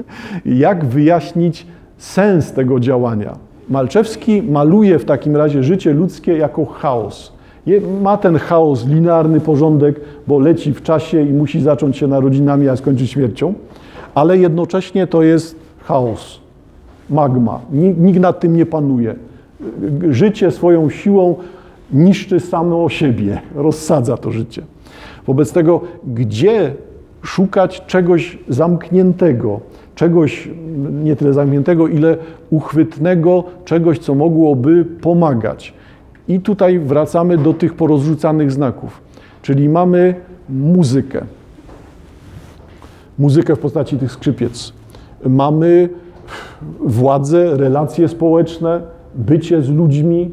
jak 0.44 0.84
wyjaśnić 0.84 1.66
sens 1.98 2.52
tego 2.52 2.80
działania. 2.80 3.36
Malczewski 3.68 4.42
maluje 4.42 4.98
w 4.98 5.04
takim 5.04 5.36
razie 5.36 5.62
życie 5.62 5.92
ludzkie 5.92 6.36
jako 6.36 6.66
chaos. 6.66 7.32
Ma 8.02 8.16
ten 8.16 8.38
chaos, 8.38 8.86
linearny 8.86 9.40
porządek, 9.40 10.00
bo 10.26 10.38
leci 10.38 10.72
w 10.72 10.82
czasie 10.82 11.22
i 11.22 11.32
musi 11.32 11.60
zacząć 11.60 11.96
się 11.96 12.06
narodzinami, 12.06 12.68
a 12.68 12.76
skończyć 12.76 13.10
śmiercią, 13.10 13.54
ale 14.14 14.38
jednocześnie 14.38 15.06
to 15.06 15.22
jest 15.22 15.56
chaos, 15.84 16.40
magma. 17.10 17.60
Nikt 17.98 18.20
nad 18.20 18.40
tym 18.40 18.56
nie 18.56 18.66
panuje. 18.66 19.14
Życie 20.10 20.50
swoją 20.50 20.90
siłą 20.90 21.36
niszczy 21.92 22.40
samo 22.40 22.88
siebie, 22.88 23.40
rozsadza 23.54 24.16
to 24.16 24.30
życie. 24.30 24.62
Wobec 25.26 25.52
tego, 25.52 25.80
gdzie 26.14 26.74
szukać 27.22 27.82
czegoś 27.86 28.38
zamkniętego, 28.48 29.60
czegoś 29.94 30.48
nie 31.04 31.16
tyle 31.16 31.32
zamkniętego, 31.32 31.88
ile 31.88 32.16
uchwytnego, 32.50 33.44
czegoś, 33.64 33.98
co 33.98 34.14
mogłoby 34.14 34.84
pomagać. 34.84 35.74
I 36.28 36.40
tutaj 36.40 36.78
wracamy 36.78 37.38
do 37.38 37.54
tych 37.54 37.74
porozrzucanych 37.74 38.52
znaków. 38.52 39.00
Czyli 39.42 39.68
mamy 39.68 40.14
muzykę. 40.48 41.24
Muzykę 43.18 43.56
w 43.56 43.58
postaci 43.58 43.96
tych 43.96 44.12
skrzypiec. 44.12 44.72
Mamy 45.28 45.88
władzę, 46.80 47.56
relacje 47.56 48.08
społeczne, 48.08 48.80
bycie 49.14 49.62
z 49.62 49.68
ludźmi, 49.68 50.30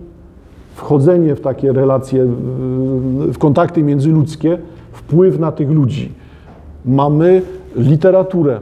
wchodzenie 0.76 1.36
w 1.36 1.42
takie 1.42 1.74
relacje, 1.74 2.26
w 3.34 3.38
kontakty 3.38 3.84
międzyludzkie, 3.84 4.58
wpływ 4.92 5.40
na 5.40 5.52
tych 5.52 5.70
ludzi. 5.70 6.12
Mamy 6.86 7.42
literaturę, 7.76 8.60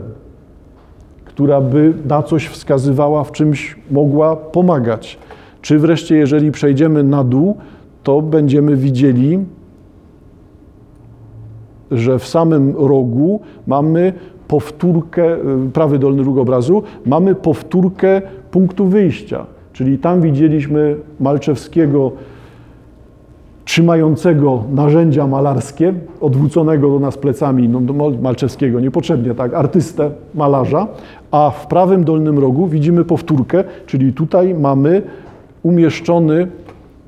która 1.25 1.61
by 1.61 1.93
na 2.09 2.23
coś 2.23 2.47
wskazywała, 2.47 3.23
w 3.23 3.31
czymś 3.31 3.75
mogła 3.91 4.35
pomagać. 4.35 5.17
Czy 5.65 5.79
wreszcie, 5.79 6.15
jeżeli 6.15 6.51
przejdziemy 6.51 7.03
na 7.03 7.23
dół, 7.23 7.57
to 8.03 8.21
będziemy 8.21 8.75
widzieli, 8.75 9.39
że 11.91 12.19
w 12.19 12.27
samym 12.27 12.75
rogu 12.77 13.39
mamy 13.67 14.13
powtórkę, 14.47 15.37
prawy 15.73 15.99
dolny 15.99 16.23
róg 16.23 16.37
obrazu, 16.37 16.83
mamy 17.05 17.35
powtórkę 17.35 18.21
punktu 18.51 18.85
wyjścia. 18.85 19.45
Czyli 19.73 19.97
tam 19.97 20.21
widzieliśmy 20.21 20.95
Malczewskiego 21.19 22.11
trzymającego 23.65 24.63
narzędzia 24.73 25.27
malarskie, 25.27 25.93
odwróconego 26.21 26.89
do 26.89 26.99
nas 26.99 27.17
plecami, 27.17 27.69
no, 27.69 27.81
do 27.81 27.93
Malczewskiego 28.21 28.79
niepotrzebnie, 28.79 29.35
tak, 29.35 29.53
artystę, 29.53 30.11
malarza, 30.35 30.87
a 31.31 31.49
w 31.49 31.67
prawym 31.67 32.03
dolnym 32.03 32.39
rogu 32.39 32.67
widzimy 32.67 33.05
powtórkę, 33.05 33.63
czyli 33.85 34.13
tutaj 34.13 34.53
mamy 34.53 35.01
umieszczony 35.65 36.47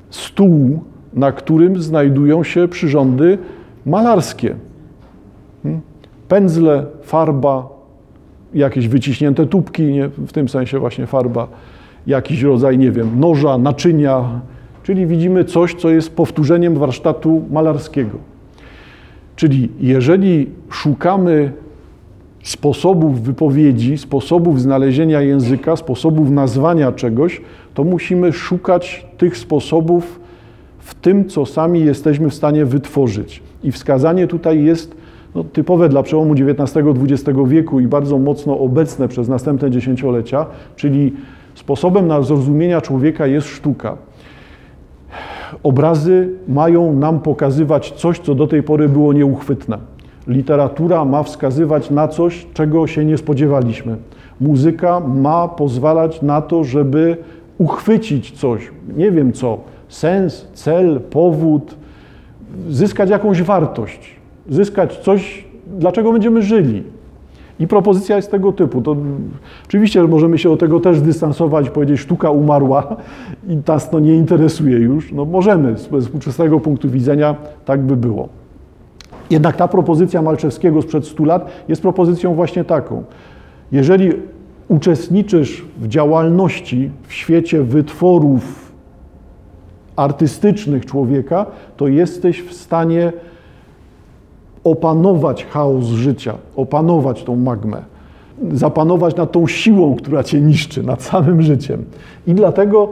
stół, 0.10 0.80
na 1.14 1.32
którym 1.32 1.82
znajdują 1.82 2.44
się 2.44 2.68
przyrządy 2.68 3.38
malarskie. 3.86 4.56
Hmm? 5.64 5.82
Pędzle, 6.28 6.86
farba, 7.04 7.70
jakieś 8.54 8.88
wyciśnięte 8.88 9.46
tubki, 9.46 9.84
nie? 9.84 10.08
w 10.08 10.32
tym 10.32 10.50
sensie 10.50 10.80
właśnie 10.80 11.08
farba, 11.08 11.48
jakiś 12.08 12.42
rodzaj, 12.42 12.78
nie 12.78 12.92
wiem, 12.92 13.20
noża, 13.20 13.58
naczynia, 13.58 14.42
czyli 14.84 15.08
widzimy 15.08 15.46
coś, 15.46 15.76
co 15.76 15.90
jest 15.90 16.16
powtórzeniem 16.16 16.76
warsztatu 16.76 17.42
malarskiego. 17.52 18.18
Czyli 19.36 19.70
jeżeli 19.80 20.50
szukamy 20.70 21.52
sposobów 22.48 23.22
wypowiedzi, 23.22 23.98
sposobów 23.98 24.62
znalezienia 24.62 25.22
języka, 25.22 25.76
sposobów 25.76 26.30
nazwania 26.30 26.92
czegoś, 26.92 27.42
to 27.74 27.84
musimy 27.84 28.34
szukać 28.34 29.06
tych 29.18 29.38
sposobów 29.38 30.20
w 30.80 30.96
tym, 30.96 31.30
co 31.30 31.46
sami 31.46 31.86
jesteśmy 31.86 32.30
w 32.30 32.34
stanie 32.34 32.66
wytworzyć. 32.66 33.44
I 33.64 33.72
wskazanie 33.72 34.28
tutaj 34.28 34.64
jest 34.64 34.96
no, 35.36 35.44
typowe 35.44 35.90
dla 35.90 36.04
przełomu 36.04 36.34
XIX-XX 36.34 37.40
wieku 37.48 37.80
i 37.80 37.88
bardzo 37.88 38.18
mocno 38.18 38.60
obecne 38.60 39.08
przez 39.08 39.30
następne 39.30 39.72
dziesięciolecia, 39.72 40.46
czyli 40.76 41.14
sposobem 41.56 42.08
na 42.08 42.22
zrozumienia 42.22 42.82
człowieka 42.82 43.28
jest 43.28 43.48
sztuka. 43.48 43.98
Obrazy 45.64 46.30
mają 46.48 46.94
nam 46.94 47.20
pokazywać 47.20 47.92
coś, 47.92 48.20
co 48.20 48.36
do 48.36 48.48
tej 48.48 48.64
pory 48.64 48.90
było 48.90 49.14
nieuchwytne. 49.14 49.97
Literatura 50.28 51.06
ma 51.06 51.24
wskazywać 51.24 51.90
na 51.90 52.08
coś, 52.08 52.48
czego 52.54 52.88
się 52.88 53.06
nie 53.06 53.18
spodziewaliśmy. 53.18 53.96
Muzyka 54.42 55.00
ma 55.00 55.48
pozwalać 55.48 56.22
na 56.22 56.42
to, 56.42 56.64
żeby 56.64 57.18
uchwycić 57.58 58.32
coś, 58.32 58.72
nie 58.98 59.12
wiem 59.12 59.34
co, 59.34 59.58
sens, 59.88 60.48
cel, 60.54 61.00
powód, 61.10 61.76
zyskać 62.70 63.10
jakąś 63.10 63.44
wartość, 63.44 64.16
zyskać 64.50 64.98
coś, 64.98 65.46
dlaczego 65.78 66.12
będziemy 66.12 66.42
żyli. 66.42 66.84
I 67.60 67.68
propozycja 67.68 68.16
jest 68.16 68.32
tego 68.32 68.52
typu. 68.52 68.82
To, 68.82 68.96
oczywiście 69.66 70.04
możemy 70.04 70.38
się 70.38 70.52
od 70.52 70.60
tego 70.60 70.80
też 70.80 71.02
dystansować, 71.02 71.70
powiedzieć, 71.70 72.00
sztuka 72.00 72.30
umarła 72.30 72.96
i 73.48 73.58
nas 73.68 73.90
to 73.90 74.00
nie 74.00 74.16
interesuje 74.16 74.78
już. 74.78 75.12
No 75.12 75.26
możemy, 75.26 75.78
z 75.78 75.90
współczesnego 76.04 76.60
punktu 76.60 76.90
widzenia 76.90 77.36
tak 77.66 77.82
by 77.82 77.96
było. 77.96 78.30
Jednak 79.30 79.56
ta 79.56 79.68
propozycja 79.68 80.22
Malczewskiego 80.22 80.82
sprzed 80.82 81.06
100 81.06 81.26
lat 81.26 81.50
jest 81.68 81.82
propozycją 81.82 82.34
właśnie 82.34 82.64
taką. 82.64 83.04
Jeżeli 83.72 84.12
uczestniczysz 84.68 85.66
w 85.78 85.88
działalności 85.88 86.92
w 87.08 87.14
świecie 87.14 87.64
wytworów 87.64 88.72
artystycznych 89.96 90.86
człowieka, 90.86 91.46
to 91.78 91.88
jesteś 91.88 92.44
w 92.44 92.54
stanie 92.54 93.14
opanować 94.64 95.46
chaos 95.46 95.86
życia, 95.86 96.34
opanować 96.56 97.24
tą 97.24 97.36
magmę, 97.36 97.82
zapanować 98.52 99.16
nad 99.16 99.32
tą 99.32 99.48
siłą, 99.48 99.96
która 99.96 100.24
cię 100.24 100.42
niszczy, 100.42 100.84
nad 100.84 101.04
samym 101.04 101.42
życiem. 101.42 101.86
I 102.28 102.34
dlatego 102.34 102.90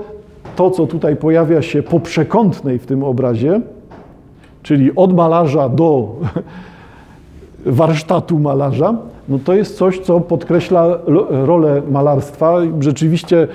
to, 0.56 0.72
co 0.72 0.88
tutaj 0.88 1.16
pojawia 1.16 1.62
się 1.62 1.84
po 1.84 2.00
przekątnej 2.00 2.80
w 2.80 2.86
tym 2.86 3.04
obrazie, 3.04 3.62
czyli 4.66 4.96
od 4.96 5.14
malarza 5.14 5.70
do 5.70 6.16
warsztatu 7.66 8.40
malarza, 8.40 8.96
no 9.30 9.40
to 9.46 9.54
jest 9.54 9.78
coś, 9.78 10.00
co 10.00 10.20
podkreśla 10.20 10.98
rolę 11.30 11.82
malarstwa. 11.92 12.58
Rzeczywiście, 12.80 13.48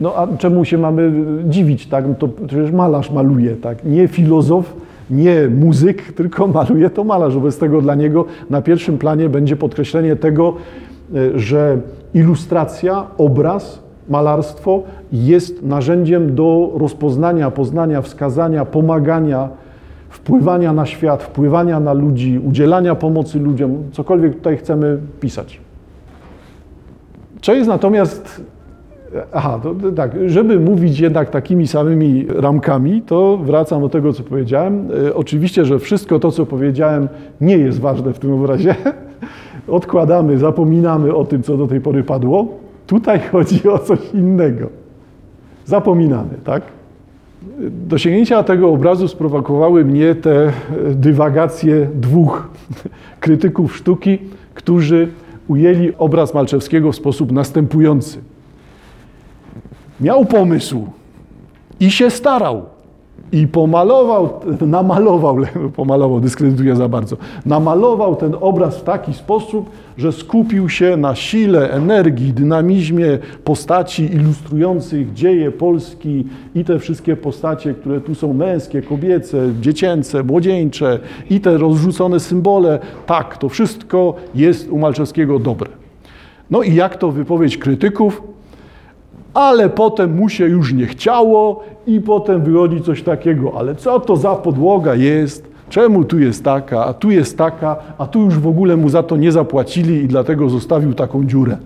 no 0.00 0.14
a 0.16 0.36
czemu 0.36 0.64
się 0.64 0.78
mamy 0.78 1.12
dziwić, 1.48 1.86
tak? 1.86 2.08
No 2.08 2.14
to 2.14 2.28
przecież 2.46 2.72
malarz 2.72 3.10
maluje, 3.10 3.56
tak? 3.56 3.84
Nie 3.84 4.08
filozof, 4.08 4.76
nie 5.10 5.48
muzyk, 5.48 6.02
tylko 6.18 6.46
maluje 6.46 6.90
to 6.90 7.04
malarz. 7.04 7.34
Wobec 7.34 7.58
tego 7.58 7.80
dla 7.80 7.94
niego 7.94 8.24
na 8.50 8.62
pierwszym 8.62 8.98
planie 8.98 9.28
będzie 9.28 9.56
podkreślenie 9.56 10.16
tego, 10.16 10.54
e, 11.14 11.38
że 11.38 11.78
ilustracja, 12.14 13.06
obraz, 13.18 13.82
malarstwo 14.10 14.82
jest 15.12 15.62
narzędziem 15.62 16.34
do 16.34 16.72
rozpoznania, 16.74 17.50
poznania, 17.50 18.02
wskazania, 18.02 18.64
pomagania 18.64 19.48
wpływania 20.08 20.72
na 20.72 20.86
świat, 20.86 21.22
wpływania 21.22 21.80
na 21.80 21.92
ludzi, 21.92 22.38
udzielania 22.38 22.94
pomocy 22.94 23.38
ludziom, 23.38 23.84
cokolwiek 23.92 24.34
tutaj 24.34 24.56
chcemy 24.56 24.98
pisać. 25.20 25.60
Co 27.40 27.54
jest 27.54 27.68
natomiast 27.68 28.42
Aha, 29.32 29.60
to, 29.62 29.74
tak, 29.96 30.10
żeby 30.26 30.60
mówić 30.60 31.00
jednak 31.00 31.30
takimi 31.30 31.66
samymi 31.66 32.26
ramkami, 32.28 33.02
to 33.02 33.36
wracam 33.36 33.80
do 33.80 33.88
tego, 33.88 34.12
co 34.12 34.22
powiedziałem. 34.22 34.88
E, 35.06 35.14
oczywiście, 35.14 35.64
że 35.64 35.78
wszystko 35.78 36.18
to, 36.18 36.30
co 36.30 36.46
powiedziałem, 36.46 37.08
nie 37.40 37.58
jest 37.58 37.80
ważne 37.80 38.12
w 38.12 38.18
tym 38.18 38.32
obrazie. 38.32 38.74
Odkładamy, 39.68 40.38
zapominamy 40.38 41.14
o 41.14 41.24
tym, 41.24 41.42
co 41.42 41.56
do 41.56 41.66
tej 41.66 41.80
pory 41.80 42.02
padło. 42.02 42.48
Tutaj 42.90 43.20
chodzi 43.32 43.68
o 43.68 43.78
coś 43.78 43.98
innego. 44.14 44.68
Zapominamy, 45.64 46.34
tak? 46.44 46.62
Do 47.70 47.98
sięgnięcia 47.98 48.42
tego 48.42 48.70
obrazu 48.70 49.08
sprowokowały 49.08 49.84
mnie 49.84 50.14
te 50.14 50.52
dywagacje 50.94 51.88
dwóch 51.94 52.48
krytyków 53.20 53.76
sztuki, 53.76 54.18
którzy 54.54 55.08
ujęli 55.48 55.92
obraz 55.98 56.34
Malczewskiego 56.34 56.92
w 56.92 56.96
sposób 56.96 57.32
następujący. 57.32 58.18
Miał 60.00 60.24
pomysł 60.24 60.86
i 61.80 61.90
się 61.90 62.10
starał. 62.10 62.64
I 63.32 63.46
pomalował, 63.46 64.28
namalował, 64.60 65.36
pomalował, 65.76 66.20
dyskredytuje 66.20 66.76
za 66.76 66.88
bardzo, 66.88 67.16
namalował 67.46 68.16
ten 68.16 68.36
obraz 68.40 68.78
w 68.78 68.82
taki 68.82 69.14
sposób, 69.14 69.70
że 69.98 70.12
skupił 70.12 70.68
się 70.68 70.96
na 70.96 71.14
sile, 71.14 71.70
energii, 71.70 72.32
dynamizmie 72.32 73.18
postaci 73.44 74.14
ilustrujących 74.14 75.12
dzieje 75.12 75.50
Polski 75.50 76.24
i 76.54 76.64
te 76.64 76.78
wszystkie 76.78 77.16
postacie, 77.16 77.74
które 77.74 78.00
tu 78.00 78.14
są 78.14 78.32
męskie, 78.32 78.82
kobiece, 78.82 79.38
dziecięce, 79.60 80.22
młodzieńcze 80.22 80.98
i 81.30 81.40
te 81.40 81.58
rozrzucone 81.58 82.20
symbole. 82.20 82.78
Tak, 83.06 83.38
to 83.38 83.48
wszystko 83.48 84.14
jest 84.34 84.70
u 84.70 84.78
Malczewskiego 84.78 85.38
dobre. 85.38 85.70
No 86.50 86.62
i 86.62 86.74
jak 86.74 86.96
to 86.96 87.10
wypowiedź 87.10 87.58
krytyków? 87.58 88.22
Ale 89.34 89.68
potem 89.68 90.16
mu 90.16 90.28
się 90.28 90.46
już 90.46 90.72
nie 90.72 90.86
chciało 90.86 91.60
i 91.86 92.00
potem 92.00 92.42
wychodzi 92.42 92.80
coś 92.80 93.02
takiego, 93.02 93.52
ale 93.58 93.74
co 93.74 94.00
to 94.00 94.16
za 94.16 94.34
podłoga 94.34 94.94
jest, 94.94 95.50
czemu 95.68 96.04
tu 96.04 96.18
jest 96.18 96.44
taka, 96.44 96.84
a 96.84 96.94
tu 96.94 97.10
jest 97.10 97.38
taka, 97.38 97.76
a 97.98 98.06
tu 98.06 98.20
już 98.20 98.38
w 98.38 98.46
ogóle 98.46 98.76
mu 98.76 98.88
za 98.88 99.02
to 99.02 99.16
nie 99.16 99.32
zapłacili 99.32 99.94
i 99.94 100.08
dlatego 100.08 100.48
zostawił 100.48 100.94
taką 100.94 101.24
dziurę. 101.24 101.56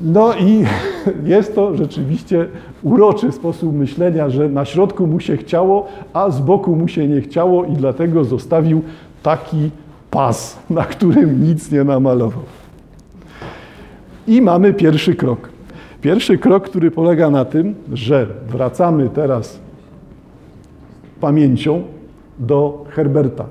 No 0.00 0.34
i 0.34 0.64
jest 1.34 1.54
to 1.54 1.76
rzeczywiście 1.76 2.46
uroczy 2.82 3.32
sposób 3.32 3.74
myślenia, 3.74 4.30
że 4.30 4.48
na 4.48 4.64
środku 4.64 5.06
mu 5.06 5.20
się 5.20 5.36
chciało, 5.36 5.86
a 6.12 6.30
z 6.30 6.40
boku 6.40 6.76
mu 6.76 6.88
się 6.88 7.08
nie 7.08 7.20
chciało 7.20 7.64
i 7.64 7.72
dlatego 7.72 8.24
zostawił 8.24 8.82
taki 9.22 9.70
pas, 10.10 10.58
na 10.70 10.84
którym 10.84 11.44
nic 11.44 11.72
nie 11.72 11.84
namalował. 11.84 12.42
I 14.26 14.42
mamy 14.42 14.72
pierwszy 14.74 15.14
krok. 15.14 15.48
Pierwszy 16.00 16.38
krok, 16.38 16.68
który 16.68 16.90
polega 16.90 17.30
na 17.30 17.44
tym, 17.44 17.74
że 17.92 18.26
wracamy 18.48 19.08
teraz 19.08 19.60
pamięcią 21.20 21.82
do 22.38 22.84
Herberta. 22.88 23.44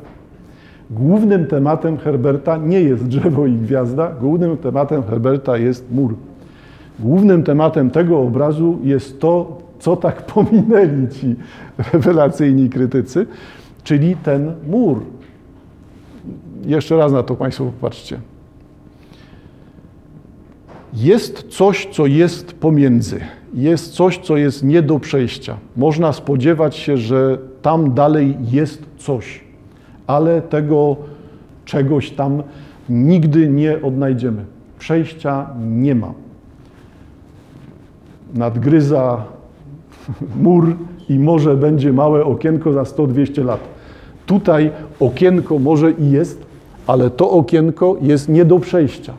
Głównym 0.92 1.46
tematem 1.46 1.98
Herberta 1.98 2.58
nie 2.58 2.82
jest 2.82 3.08
drzewo 3.08 3.46
i 3.46 3.54
gwiazda, 3.54 4.12
głównym 4.22 4.58
tematem 4.58 5.04
Herberta 5.04 5.58
jest 5.58 5.92
mur. 5.92 6.16
Głównym 7.00 7.44
tematem 7.44 7.90
tego 7.90 8.20
obrazu 8.20 8.80
jest 8.84 9.20
to, 9.20 9.58
co 9.80 9.96
tak 9.96 10.26
pominęli 10.34 11.08
ci 11.08 11.36
rewelacyjni 11.94 12.70
krytycy, 12.70 13.26
czyli 13.84 14.16
ten 14.16 14.54
mur. 14.68 15.02
Jeszcze 16.66 16.98
raz 16.98 17.12
na 17.12 17.24
to 17.24 17.36
Państwo 17.36 17.66
popatrzcie. 17.66 18.20
Jest 20.96 21.44
coś, 21.50 21.88
co 21.92 22.06
jest 22.06 22.54
pomiędzy. 22.54 23.20
Jest 23.54 23.94
coś, 23.94 24.18
co 24.18 24.38
jest 24.38 24.64
nie 24.64 24.82
do 24.82 25.00
przejścia. 25.00 25.58
Można 25.78 26.14
spodziewać 26.14 26.76
się, 26.76 26.98
że 26.98 27.38
tam 27.62 27.94
dalej 27.94 28.38
jest 28.52 28.84
coś, 28.98 29.44
ale 30.08 30.42
tego 30.42 30.96
czegoś 31.66 32.12
tam 32.12 32.44
nigdy 32.90 33.50
nie 33.50 33.82
odnajdziemy. 33.82 34.46
Przejścia 34.80 35.50
nie 35.68 35.96
ma. 35.96 36.14
Nadgryza 38.34 39.24
mur 40.36 40.76
i 41.10 41.20
może 41.20 41.56
będzie 41.58 41.94
małe 41.94 42.26
okienko 42.26 42.74
za 42.74 42.84
100-200 42.84 43.46
lat. 43.46 43.60
Tutaj 44.26 44.72
okienko 45.00 45.60
może 45.60 45.92
i 45.92 46.12
jest, 46.12 46.46
ale 46.88 47.10
to 47.10 47.30
okienko 47.30 47.98
jest 48.02 48.30
nie 48.30 48.46
do 48.46 48.60
przejścia 48.60 49.14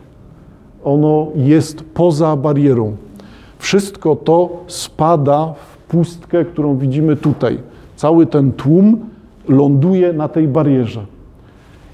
ono 0.87 1.27
jest 1.35 1.83
poza 1.93 2.35
barierą. 2.35 2.95
Wszystko 3.59 4.15
to 4.15 4.63
spada 4.67 5.53
w 5.53 5.77
pustkę, 5.77 6.45
którą 6.45 6.77
widzimy 6.77 7.15
tutaj. 7.15 7.59
Cały 7.95 8.25
ten 8.25 8.51
tłum 8.51 8.99
ląduje 9.47 10.13
na 10.13 10.27
tej 10.27 10.47
barierze. 10.47 11.05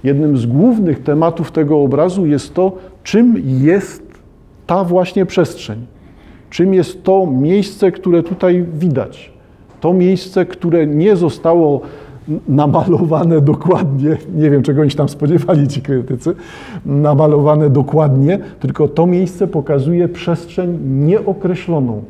Jednym 0.04 0.38
z 0.38 0.46
głównych 0.46 1.04
tematów 1.04 1.52
tego 1.52 1.82
obrazu 1.82 2.26
jest 2.26 2.54
to, 2.54 2.72
czym 3.04 3.36
jest 3.46 4.04
ta 4.68 4.84
właśnie 4.84 5.26
przestrzeń. 5.26 5.86
Czym 6.50 6.74
jest 6.74 7.04
to 7.04 7.26
miejsce, 7.26 7.92
które 7.92 8.24
tutaj 8.24 8.66
widać. 8.74 9.34
To 9.82 9.94
miejsce, 9.94 10.46
które 10.46 10.88
nie 10.88 11.16
zostało 11.16 11.82
namalowane 12.48 13.42
dokładnie, 13.42 14.18
nie 14.36 14.50
wiem 14.50 14.64
czego 14.64 14.82
oni 14.82 14.92
się 14.92 14.98
tam 14.98 15.10
spodziewali 15.10 15.68
ci 15.68 15.82
krytycy, 15.82 16.36
namalowane 16.86 17.70
dokładnie, 17.70 18.40
tylko 18.60 18.88
to 18.88 19.08
miejsce 19.08 19.48
pokazuje 19.48 20.08
przestrzeń 20.08 20.80
nieokreśloną. 20.84 22.04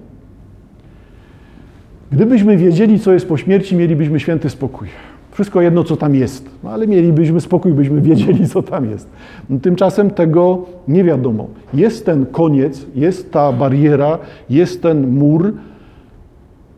Gdybyśmy 2.11 2.57
wiedzieli, 2.57 2.99
co 2.99 3.13
jest 3.13 3.27
po 3.27 3.37
śmierci, 3.37 3.75
mielibyśmy 3.75 4.19
święty 4.19 4.49
spokój. 4.49 4.87
Wszystko 5.31 5.61
jedno, 5.61 5.83
co 5.83 5.97
tam 5.97 6.15
jest, 6.15 6.49
no, 6.63 6.69
ale 6.69 6.87
mielibyśmy 6.87 7.41
spokój, 7.41 7.73
byśmy 7.73 8.01
wiedzieli, 8.01 8.47
co 8.47 8.63
tam 8.63 8.89
jest. 8.89 9.09
Tymczasem 9.61 10.11
tego 10.11 10.65
nie 10.87 11.03
wiadomo. 11.03 11.47
Jest 11.73 12.05
ten 12.05 12.25
koniec, 12.25 12.85
jest 12.95 13.31
ta 13.31 13.51
bariera, 13.51 14.17
jest 14.49 14.81
ten 14.81 15.07
mur, 15.07 15.53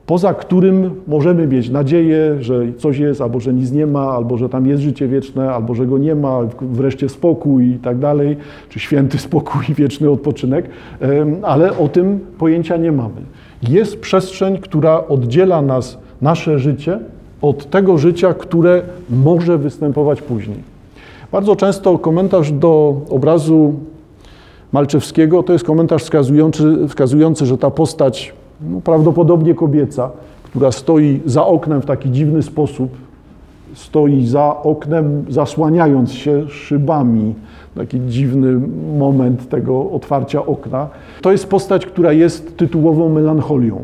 poza 0.05 0.33
którym 0.33 1.01
możemy 1.07 1.47
mieć 1.47 1.69
nadzieję, 1.69 2.35
że 2.39 2.73
coś 2.77 2.97
jest, 2.97 3.21
albo 3.21 3.39
że 3.39 3.53
nic 3.53 3.71
nie 3.71 3.87
ma, 3.87 4.01
albo 4.01 4.37
że 4.37 4.49
tam 4.49 4.67
jest 4.67 4.83
życie 4.83 5.07
wieczne, 5.07 5.51
albo 5.51 5.75
że 5.75 5.85
go 5.85 5.97
nie 5.97 6.15
ma, 6.15 6.39
wreszcie 6.61 7.09
spokój 7.09 7.67
i 7.67 7.79
tak 7.79 7.99
dalej, 7.99 8.37
czy 8.69 8.79
święty 8.79 9.17
spokój, 9.27 9.75
wieczny 9.75 10.09
odpoczynek, 10.09 10.69
ale 11.41 11.77
o 11.77 11.87
tym 11.87 12.19
pojęcia 12.37 12.77
nie 12.77 12.91
mamy. 12.91 13.21
Jest 13.69 13.99
przestrzeń, 13.99 14.57
która 14.57 15.07
oddziela 15.07 15.61
nas, 15.61 15.97
nasze 16.21 16.59
życie, 16.59 16.99
od 17.41 17.69
tego 17.69 17.97
życia, 17.97 18.33
które 18.33 18.81
może 19.09 19.57
występować 19.57 20.21
później. 20.21 20.57
Bardzo 21.31 21.55
często 21.55 21.97
komentarz 21.97 22.51
do 22.51 23.01
obrazu 23.09 23.73
Malczewskiego 24.71 25.43
to 25.43 25.53
jest 25.53 25.65
komentarz 25.65 26.03
wskazujący, 26.03 26.87
wskazujący 26.87 27.45
że 27.45 27.57
ta 27.57 27.71
postać 27.71 28.33
no, 28.61 28.81
prawdopodobnie 28.81 29.53
kobieca, 29.53 30.11
która 30.43 30.71
stoi 30.71 31.21
za 31.25 31.45
oknem 31.45 31.81
w 31.81 31.85
taki 31.85 32.11
dziwny 32.11 32.43
sposób, 32.43 32.89
stoi 33.73 34.25
za 34.25 34.61
oknem, 34.63 35.25
zasłaniając 35.29 36.11
się 36.11 36.49
szybami. 36.49 37.33
Taki 37.75 37.99
dziwny 38.07 38.61
moment 38.97 39.49
tego 39.49 39.91
otwarcia 39.91 40.45
okna. 40.45 40.87
To 41.21 41.31
jest 41.31 41.47
postać, 41.47 41.85
która 41.85 42.13
jest 42.13 42.57
tytułową 42.57 43.09
melancholią. 43.09 43.81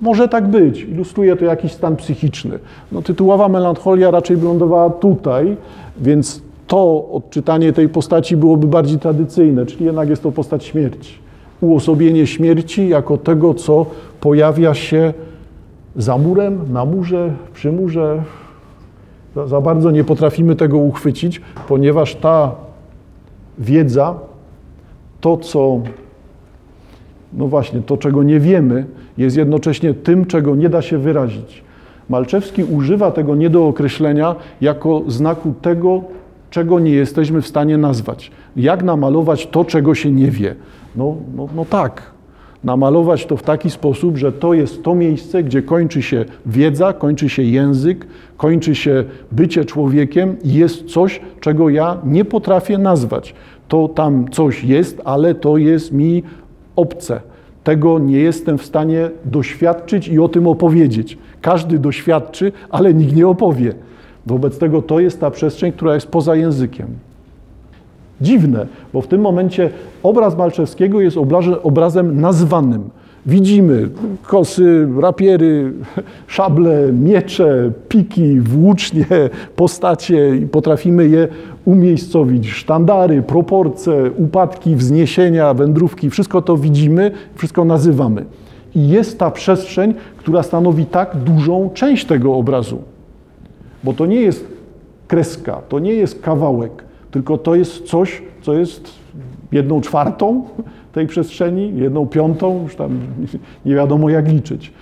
Może 0.00 0.28
tak 0.28 0.48
być, 0.48 0.80
ilustruje 0.80 1.36
to 1.36 1.44
jakiś 1.44 1.72
stan 1.72 1.96
psychiczny. 1.96 2.58
No, 2.92 3.02
tytułowa 3.02 3.48
melancholia 3.48 4.10
raczej 4.10 4.36
lądowała 4.36 4.90
tutaj, 4.90 5.56
więc 6.00 6.42
to 6.66 7.08
odczytanie 7.12 7.72
tej 7.72 7.88
postaci 7.88 8.36
byłoby 8.36 8.66
bardziej 8.66 8.98
tradycyjne, 8.98 9.66
czyli 9.66 9.84
jednak 9.84 10.08
jest 10.08 10.22
to 10.22 10.32
postać 10.32 10.64
śmierci 10.64 11.22
uosobienie 11.62 12.26
śmierci 12.26 12.88
jako 12.88 13.18
tego, 13.18 13.54
co 13.54 13.86
pojawia 14.20 14.74
się 14.74 15.14
za 15.96 16.18
murem, 16.18 16.72
na 16.72 16.84
murze, 16.84 17.32
przy 17.54 17.72
murze. 17.72 18.22
Za 19.46 19.60
bardzo 19.60 19.90
nie 19.90 20.04
potrafimy 20.04 20.56
tego 20.56 20.78
uchwycić, 20.78 21.40
ponieważ 21.68 22.14
ta 22.14 22.52
wiedza, 23.58 24.14
to 25.20 25.36
co, 25.36 25.80
no 27.32 27.48
właśnie, 27.48 27.80
to 27.80 27.96
czego 27.96 28.22
nie 28.22 28.40
wiemy, 28.40 28.86
jest 29.18 29.36
jednocześnie 29.36 29.94
tym, 29.94 30.26
czego 30.26 30.54
nie 30.56 30.68
da 30.68 30.82
się 30.82 30.98
wyrazić. 30.98 31.64
Malczewski 32.08 32.64
używa 32.64 33.10
tego 33.10 33.34
niedookreślenia 33.34 34.34
jako 34.60 35.02
znaku 35.08 35.54
tego, 35.62 36.02
czego 36.50 36.80
nie 36.80 36.90
jesteśmy 36.90 37.42
w 37.42 37.46
stanie 37.46 37.78
nazwać. 37.78 38.30
Jak 38.56 38.82
namalować 38.82 39.46
to, 39.46 39.64
czego 39.64 39.94
się 39.94 40.10
nie 40.10 40.30
wie? 40.30 40.54
No, 40.96 41.16
no, 41.36 41.48
no 41.56 41.64
tak. 41.64 42.12
namalować 42.64 43.26
to 43.26 43.36
w 43.36 43.42
taki 43.42 43.70
sposób, 43.70 44.16
że 44.16 44.32
to 44.32 44.54
jest 44.54 44.82
to 44.82 44.94
miejsce, 44.94 45.42
gdzie 45.42 45.62
kończy 45.62 46.02
się 46.02 46.24
wiedza, 46.46 46.92
kończy 46.92 47.28
się 47.28 47.42
język, 47.42 48.06
kończy 48.36 48.74
się 48.74 49.04
bycie 49.32 49.64
człowiekiem 49.64 50.36
i 50.44 50.52
jest 50.54 50.84
coś, 50.84 51.20
czego 51.40 51.68
ja 51.68 51.96
nie 52.04 52.24
potrafię 52.24 52.78
nazwać. 52.78 53.34
To 53.68 53.88
tam 53.88 54.28
coś 54.30 54.64
jest, 54.64 55.00
ale 55.04 55.34
to 55.34 55.56
jest 55.56 55.92
mi 55.92 56.22
obce. 56.76 57.20
Tego 57.64 57.98
nie 57.98 58.18
jestem 58.18 58.58
w 58.58 58.64
stanie 58.64 59.10
doświadczyć 59.24 60.08
i 60.08 60.18
o 60.18 60.28
tym 60.28 60.46
opowiedzieć. 60.46 61.18
Każdy 61.40 61.78
doświadczy, 61.78 62.52
ale 62.70 62.94
nikt 62.94 63.16
nie 63.16 63.28
opowie. 63.28 63.74
Wobec 64.26 64.58
tego 64.58 64.82
to 64.82 65.00
jest 65.00 65.20
ta 65.20 65.30
przestrzeń, 65.30 65.72
która 65.72 65.94
jest 65.94 66.06
poza 66.06 66.36
językiem. 66.36 66.86
Dziwne, 68.22 68.66
bo 68.92 69.00
w 69.00 69.06
tym 69.06 69.20
momencie 69.20 69.70
obraz 70.02 70.36
Malczewskiego 70.36 71.00
jest 71.00 71.16
obrazem 71.62 72.20
nazwanym. 72.20 72.90
Widzimy 73.26 73.88
kosy, 74.22 74.88
rapiery, 75.00 75.72
szable, 76.26 76.92
miecze, 76.92 77.72
piki, 77.88 78.40
włócznie, 78.40 79.06
postacie 79.56 80.36
i 80.36 80.46
potrafimy 80.46 81.08
je 81.08 81.28
umiejscowić. 81.64 82.50
Sztandary, 82.50 83.22
proporcje, 83.22 84.10
upadki, 84.16 84.76
wzniesienia, 84.76 85.54
wędrówki, 85.54 86.10
wszystko 86.10 86.42
to 86.42 86.56
widzimy, 86.56 87.10
wszystko 87.34 87.64
nazywamy. 87.64 88.24
I 88.74 88.88
jest 88.88 89.18
ta 89.18 89.30
przestrzeń, 89.30 89.94
która 90.16 90.42
stanowi 90.42 90.86
tak 90.86 91.16
dużą 91.16 91.70
część 91.74 92.04
tego 92.04 92.34
obrazu. 92.34 92.78
Bo 93.84 93.92
to 93.92 94.06
nie 94.06 94.20
jest 94.20 94.46
kreska, 95.08 95.62
to 95.68 95.78
nie 95.78 95.94
jest 95.94 96.22
kawałek, 96.22 96.84
tylko 97.12 97.38
to 97.38 97.54
jest 97.54 97.84
coś, 97.84 98.22
co 98.42 98.54
jest 98.54 98.90
jedną 99.52 99.80
czwartą 99.80 100.44
tej 100.92 101.06
przestrzeni, 101.06 101.72
jedną 101.76 102.06
piątą, 102.06 102.62
już 102.62 102.76
tam 102.76 103.00
nie 103.66 103.74
wiadomo 103.74 104.10
jak 104.10 104.28
liczyć. 104.28 104.72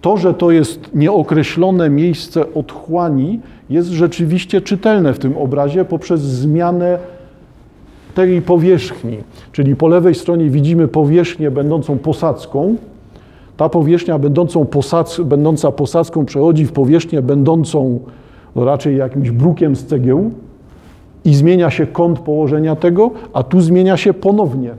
To, 0.00 0.16
że 0.16 0.34
to 0.34 0.50
jest 0.50 0.94
nieokreślone 0.94 1.90
miejsce 1.90 2.54
otchłani, 2.54 3.40
jest 3.70 3.88
rzeczywiście 3.88 4.60
czytelne 4.60 5.14
w 5.14 5.18
tym 5.18 5.36
obrazie 5.36 5.84
poprzez 5.84 6.20
zmianę 6.20 6.98
tej 8.14 8.42
powierzchni. 8.42 9.16
Czyli 9.52 9.76
po 9.76 9.88
lewej 9.88 10.14
stronie 10.14 10.50
widzimy 10.50 10.88
powierzchnię 10.88 11.50
będącą 11.50 11.98
posadzką. 11.98 12.76
Ta 13.56 13.68
powierzchnia 13.68 14.18
będącą 14.18 14.66
posadz, 14.66 15.20
będąca 15.20 15.72
posadzką 15.72 16.24
przechodzi 16.24 16.64
w 16.64 16.72
powierzchnię 16.72 17.22
będącą 17.22 18.00
no 18.56 18.64
raczej 18.64 18.96
jakimś 18.96 19.30
brukiem 19.30 19.76
z 19.76 19.86
cegieł 19.86 20.30
i 21.26 21.34
zmienia 21.34 21.70
się 21.70 21.86
kąt 21.86 22.18
położenia 22.18 22.76
tego, 22.76 23.10
a 23.32 23.42
tu 23.42 23.60
zmienia 23.60 23.96
się 23.96 24.14
ponownie. 24.14 24.70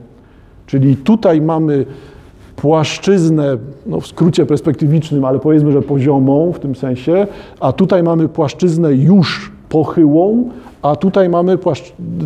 Czyli 0.66 0.96
tutaj 0.96 1.40
mamy 1.40 1.86
płaszczyznę, 2.56 3.58
no 3.86 4.00
w 4.00 4.06
skrócie 4.06 4.46
perspektywicznym, 4.46 5.24
ale 5.24 5.38
powiedzmy, 5.38 5.72
że 5.72 5.82
poziomą 5.82 6.52
w 6.52 6.58
tym 6.58 6.74
sensie, 6.74 7.26
a 7.60 7.72
tutaj 7.72 8.02
mamy 8.02 8.28
płaszczyznę 8.28 8.92
już 8.92 9.52
pochyłą, 9.68 10.48
a 10.82 10.96
tutaj 10.96 11.28
mamy 11.28 11.58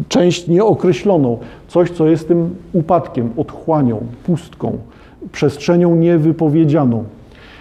część 0.08 0.48
nieokreśloną. 0.48 1.38
Coś, 1.68 1.90
co 1.90 2.06
jest 2.06 2.28
tym 2.28 2.54
upadkiem, 2.72 3.30
otchłanią, 3.36 4.00
pustką, 4.24 4.78
przestrzenią 5.32 5.96
niewypowiedzianą, 5.96 7.04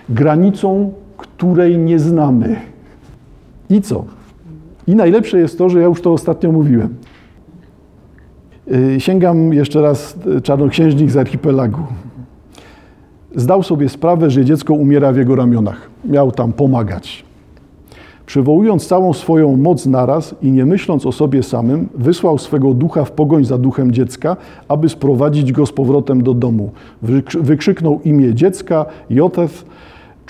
granicą, 0.09 0.91
której 1.17 1.77
nie 1.77 1.99
znamy. 1.99 2.55
I 3.69 3.81
co? 3.81 4.03
I 4.91 4.95
najlepsze 4.95 5.39
jest 5.39 5.57
to, 5.57 5.69
że 5.69 5.79
ja 5.79 5.85
już 5.85 6.01
to 6.01 6.13
ostatnio 6.13 6.51
mówiłem. 6.51 6.95
Y, 8.71 8.99
sięgam 8.99 9.53
jeszcze 9.53 9.81
raz 9.81 10.15
y, 10.37 10.41
czarnoksiężnik 10.41 11.11
z 11.11 11.17
archipelagu. 11.17 11.81
Zdał 13.35 13.63
sobie 13.63 13.89
sprawę, 13.89 14.29
że 14.29 14.45
dziecko 14.45 14.73
umiera 14.73 15.11
w 15.11 15.17
jego 15.17 15.35
ramionach. 15.35 15.89
Miał 16.05 16.31
tam 16.31 16.53
pomagać. 16.53 17.25
Przywołując 18.25 18.87
całą 18.87 19.13
swoją 19.13 19.57
moc 19.57 19.85
naraz 19.85 20.35
i 20.41 20.51
nie 20.51 20.65
myśląc 20.65 21.05
o 21.05 21.11
sobie 21.11 21.43
samym, 21.43 21.89
wysłał 21.95 22.37
swego 22.37 22.73
ducha 22.73 23.05
w 23.05 23.11
pogoń 23.11 23.45
za 23.45 23.57
duchem 23.57 23.91
dziecka, 23.91 24.37
aby 24.67 24.89
sprowadzić 24.89 25.51
go 25.51 25.65
z 25.65 25.71
powrotem 25.71 26.23
do 26.23 26.33
domu. 26.33 26.71
Wykrzyknął 27.41 27.99
imię 28.05 28.33
dziecka, 28.33 28.85
Jotef, 29.09 29.65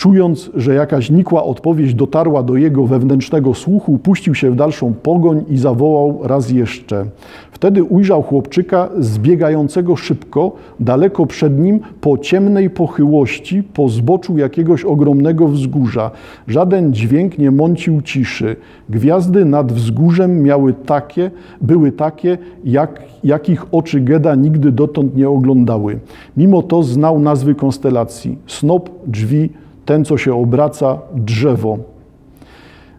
Czując, 0.01 0.49
że 0.55 0.73
jakaś 0.73 1.09
nikła 1.09 1.43
odpowiedź 1.43 1.93
dotarła 1.93 2.43
do 2.43 2.55
jego 2.55 2.85
wewnętrznego 2.85 3.53
słuchu, 3.53 3.97
puścił 3.97 4.35
się 4.35 4.51
w 4.51 4.55
dalszą 4.55 4.93
pogoń 4.93 5.43
i 5.49 5.57
zawołał 5.57 6.19
raz 6.23 6.49
jeszcze. 6.49 7.05
Wtedy 7.51 7.83
ujrzał 7.83 8.23
chłopczyka 8.23 8.89
zbiegającego 8.99 9.95
szybko, 9.95 10.51
daleko 10.79 11.25
przed 11.25 11.59
nim, 11.59 11.79
po 12.01 12.17
ciemnej 12.17 12.69
pochyłości, 12.69 13.63
po 13.63 13.89
zboczu 13.89 14.37
jakiegoś 14.37 14.83
ogromnego 14.83 15.47
wzgórza. 15.47 16.11
Żaden 16.47 16.93
dźwięk 16.93 17.37
nie 17.37 17.51
mącił 17.51 18.01
ciszy. 18.01 18.55
Gwiazdy 18.89 19.45
nad 19.45 19.73
wzgórzem 19.73 20.43
miały 20.43 20.73
takie, 20.73 21.31
były 21.61 21.91
takie, 21.91 22.37
jak, 22.63 23.01
jakich 23.23 23.65
oczy 23.71 24.01
Geda 24.01 24.35
nigdy 24.35 24.71
dotąd 24.71 25.15
nie 25.15 25.29
oglądały. 25.29 25.99
Mimo 26.37 26.61
to 26.61 26.83
znał 26.83 27.19
nazwy 27.19 27.55
konstelacji. 27.55 28.37
Snop, 28.47 28.89
drzwi, 29.07 29.49
ten, 29.91 30.05
co 30.05 30.17
się 30.17 30.35
obraca, 30.35 30.97
drzewo. 31.15 31.77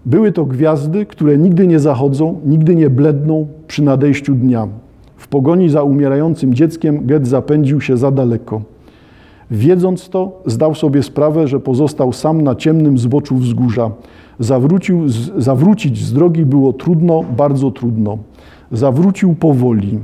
Były 0.07 0.33
to 0.33 0.45
gwiazdy, 0.45 1.07
które 1.07 1.39
nigdy 1.39 1.67
nie 1.67 1.79
zachodzą, 1.79 2.41
nigdy 2.45 2.75
nie 2.75 2.91
bledną 2.91 3.47
przy 3.67 3.83
nadejściu 3.83 4.35
dnia. 4.35 4.69
W 5.17 5.29
pogoni 5.29 5.69
za 5.69 5.83
umierającym 5.83 6.55
dzieckiem 6.55 7.07
Ged 7.07 7.27
zapędził 7.27 7.81
się 7.81 7.97
za 7.97 8.11
daleko. 8.11 8.63
Wiedząc 9.51 10.09
to, 10.09 10.43
zdał 10.47 10.75
sobie 10.75 11.03
sprawę, 11.03 11.49
że 11.49 11.61
pozostał 11.61 12.13
sam 12.13 12.41
na 12.41 12.55
ciemnym 12.55 12.99
zboczu 12.99 13.37
wzgórza. 13.37 13.91
Zawrócił, 14.39 15.09
zawrócić 15.37 15.99
z 15.99 16.13
drogi 16.13 16.45
było 16.47 16.73
trudno, 16.73 17.25
bardzo 17.37 17.71
trudno. 17.71 18.19
Zawrócił 18.73 19.35
powoli. 19.35 19.99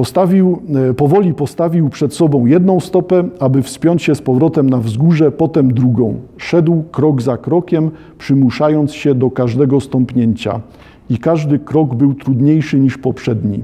Postawił, 0.00 0.62
e, 0.90 0.94
powoli 0.94 1.34
postawił 1.34 1.88
przed 1.88 2.14
sobą 2.14 2.46
jedną 2.46 2.80
stopę, 2.80 3.24
aby 3.38 3.62
wspiąć 3.62 4.02
się 4.02 4.14
z 4.14 4.22
powrotem 4.22 4.70
na 4.70 4.78
wzgórze, 4.78 5.32
potem 5.32 5.74
drugą. 5.74 6.14
Szedł 6.36 6.82
krok 6.92 7.22
za 7.22 7.36
krokiem, 7.36 7.90
przymuszając 8.18 8.94
się 8.94 9.14
do 9.14 9.30
każdego 9.30 9.80
stąpnięcia. 9.80 10.60
I 11.10 11.18
każdy 11.18 11.58
krok 11.58 11.94
był 11.94 12.14
trudniejszy 12.14 12.80
niż 12.80 12.98
poprzedni. 12.98 13.62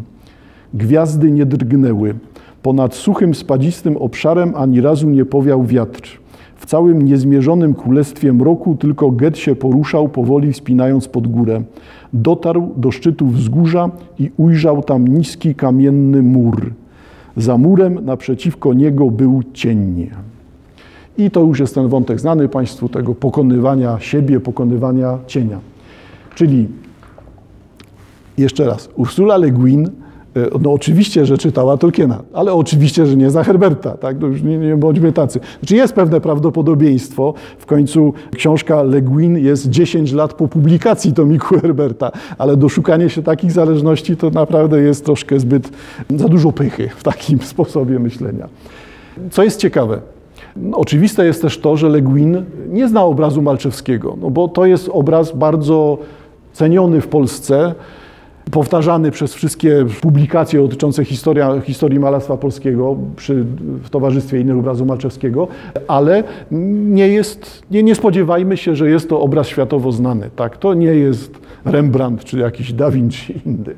Gwiazdy 0.74 1.30
nie 1.30 1.46
drgnęły. 1.46 2.14
Ponad 2.62 2.94
suchym, 2.94 3.34
spadzistym 3.34 3.96
obszarem 3.96 4.52
ani 4.56 4.80
razu 4.80 5.10
nie 5.10 5.24
powiał 5.24 5.64
wiatr. 5.64 6.18
W 6.56 6.66
całym 6.66 7.02
niezmierzonym 7.02 7.74
królestwie 7.74 8.32
mroku 8.32 8.76
tylko 8.76 9.10
Get 9.10 9.38
się 9.38 9.56
poruszał, 9.56 10.08
powoli 10.08 10.52
wspinając 10.52 11.08
pod 11.08 11.26
górę. 11.26 11.62
Dotarł 12.12 12.70
do 12.76 12.90
szczytu 12.90 13.26
wzgórza 13.26 13.90
i 14.18 14.30
ujrzał 14.36 14.82
tam 14.82 15.08
niski 15.08 15.54
kamienny 15.54 16.22
mur. 16.22 16.72
Za 17.36 17.58
murem 17.58 18.04
naprzeciwko 18.04 18.74
niego 18.74 19.10
był 19.10 19.42
cień. 19.52 20.10
I 21.18 21.30
to 21.30 21.40
już 21.40 21.60
jest 21.60 21.74
ten 21.74 21.88
wątek 21.88 22.20
znany 22.20 22.48
Państwu 22.48 22.88
tego 22.88 23.14
pokonywania 23.14 24.00
siebie, 24.00 24.40
pokonywania 24.40 25.18
cienia. 25.26 25.58
Czyli 26.34 26.68
jeszcze 28.38 28.66
raz, 28.66 28.88
Ursula 28.96 29.36
Le 29.36 29.50
Guin 29.50 29.90
no 30.62 30.72
oczywiście, 30.72 31.26
że 31.26 31.38
czytała 31.38 31.76
Tolkiena, 31.76 32.22
ale 32.32 32.52
oczywiście, 32.52 33.06
że 33.06 33.16
nie 33.16 33.30
za 33.30 33.44
Herberta, 33.44 33.90
tak? 33.90 34.20
No 34.20 34.26
już 34.26 34.42
nie, 34.42 34.58
nie 34.58 34.76
bądźmy 34.76 35.12
tacy. 35.12 35.40
Znaczy 35.58 35.76
jest 35.76 35.94
pewne 35.94 36.20
prawdopodobieństwo, 36.20 37.34
w 37.58 37.66
końcu 37.66 38.12
książka 38.36 38.82
Le 38.82 39.02
Guin 39.02 39.38
jest 39.38 39.70
10 39.70 40.12
lat 40.12 40.34
po 40.34 40.48
publikacji 40.48 41.12
tomiku 41.12 41.54
Herberta, 41.60 42.12
ale 42.38 42.56
doszukanie 42.56 43.10
się 43.10 43.22
takich 43.22 43.52
zależności 43.52 44.16
to 44.16 44.30
naprawdę 44.30 44.80
jest 44.80 45.04
troszkę 45.04 45.40
zbyt, 45.40 45.70
za 46.16 46.28
dużo 46.28 46.52
pychy 46.52 46.88
w 46.96 47.02
takim 47.02 47.38
sposobie 47.52 47.98
myślenia. 47.98 48.48
Co 49.30 49.44
jest 49.44 49.60
ciekawe, 49.60 50.00
no, 50.56 50.78
oczywiste 50.78 51.26
jest 51.26 51.42
też 51.42 51.58
to, 51.58 51.76
że 51.76 51.88
Le 51.88 52.02
Guin 52.02 52.44
nie 52.68 52.88
zna 52.88 53.04
obrazu 53.04 53.42
Malczewskiego, 53.42 54.16
no 54.20 54.30
bo 54.30 54.48
to 54.48 54.66
jest 54.66 54.90
obraz 54.92 55.36
bardzo 55.36 55.98
ceniony 56.52 57.00
w 57.00 57.08
Polsce, 57.08 57.74
powtarzany 58.50 59.10
przez 59.10 59.34
wszystkie 59.34 59.86
publikacje 60.00 60.60
dotyczące 60.60 61.04
historia, 61.04 61.60
historii 61.60 62.00
malarstwa 62.00 62.36
polskiego 62.36 62.96
przy, 63.16 63.44
w 63.82 63.90
Towarzystwie 63.90 64.40
Innych 64.40 64.58
Obrazu 64.58 64.86
Malczewskiego, 64.86 65.48
ale 65.88 66.24
nie, 66.50 67.08
jest, 67.08 67.62
nie, 67.70 67.82
nie 67.82 67.94
spodziewajmy 67.94 68.56
się, 68.56 68.76
że 68.76 68.90
jest 68.90 69.08
to 69.08 69.20
obraz 69.20 69.48
światowo 69.48 69.92
znany. 69.92 70.30
Tak? 70.36 70.56
To 70.56 70.74
nie 70.74 70.94
jest 70.94 71.38
Rembrandt 71.64 72.24
czy 72.24 72.38
jakiś 72.38 72.72
Da 72.72 72.90
Vinci 72.90 73.40
inny. 73.46 73.74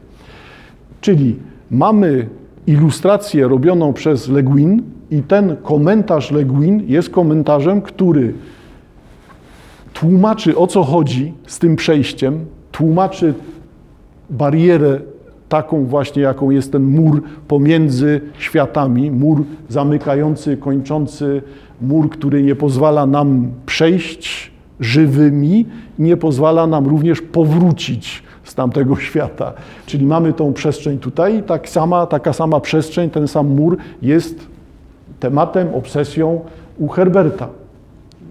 Czyli 1.00 1.36
mamy 1.70 2.28
ilustrację 2.66 3.48
robioną 3.48 3.92
przez 3.92 4.28
Le 4.28 4.42
Guin 4.42 4.82
i 5.10 5.22
ten 5.22 5.56
komentarz 5.62 6.30
Le 6.30 6.44
Guin 6.44 6.82
jest 6.86 7.10
komentarzem, 7.10 7.82
który 7.82 8.34
tłumaczy 9.92 10.56
o 10.56 10.66
co 10.66 10.82
chodzi 10.82 11.34
z 11.46 11.58
tym 11.58 11.76
przejściem, 11.76 12.46
tłumaczy 12.72 13.34
barierę 14.30 15.00
taką 15.48 15.84
właśnie, 15.84 16.22
jaką 16.22 16.50
jest 16.50 16.72
ten 16.72 16.82
mur 16.82 17.22
pomiędzy 17.48 18.20
światami, 18.38 19.10
mur 19.10 19.44
zamykający, 19.68 20.56
kończący, 20.56 21.42
mur, 21.80 22.10
który 22.10 22.42
nie 22.42 22.56
pozwala 22.56 23.06
nam 23.06 23.50
przejść 23.66 24.50
żywymi, 24.80 25.66
nie 25.98 26.16
pozwala 26.16 26.66
nam 26.66 26.86
również 26.86 27.22
powrócić 27.22 28.22
z 28.44 28.54
tamtego 28.54 28.96
świata. 28.96 29.52
Czyli 29.86 30.06
mamy 30.06 30.32
tą 30.32 30.52
przestrzeń 30.52 30.98
tutaj, 30.98 31.42
tak 31.42 31.68
sama, 31.68 32.06
taka 32.06 32.32
sama 32.32 32.60
przestrzeń, 32.60 33.10
ten 33.10 33.28
sam 33.28 33.46
mur 33.46 33.76
jest 34.02 34.46
tematem, 35.20 35.74
obsesją 35.74 36.40
u 36.78 36.88
Herberta. 36.88 37.48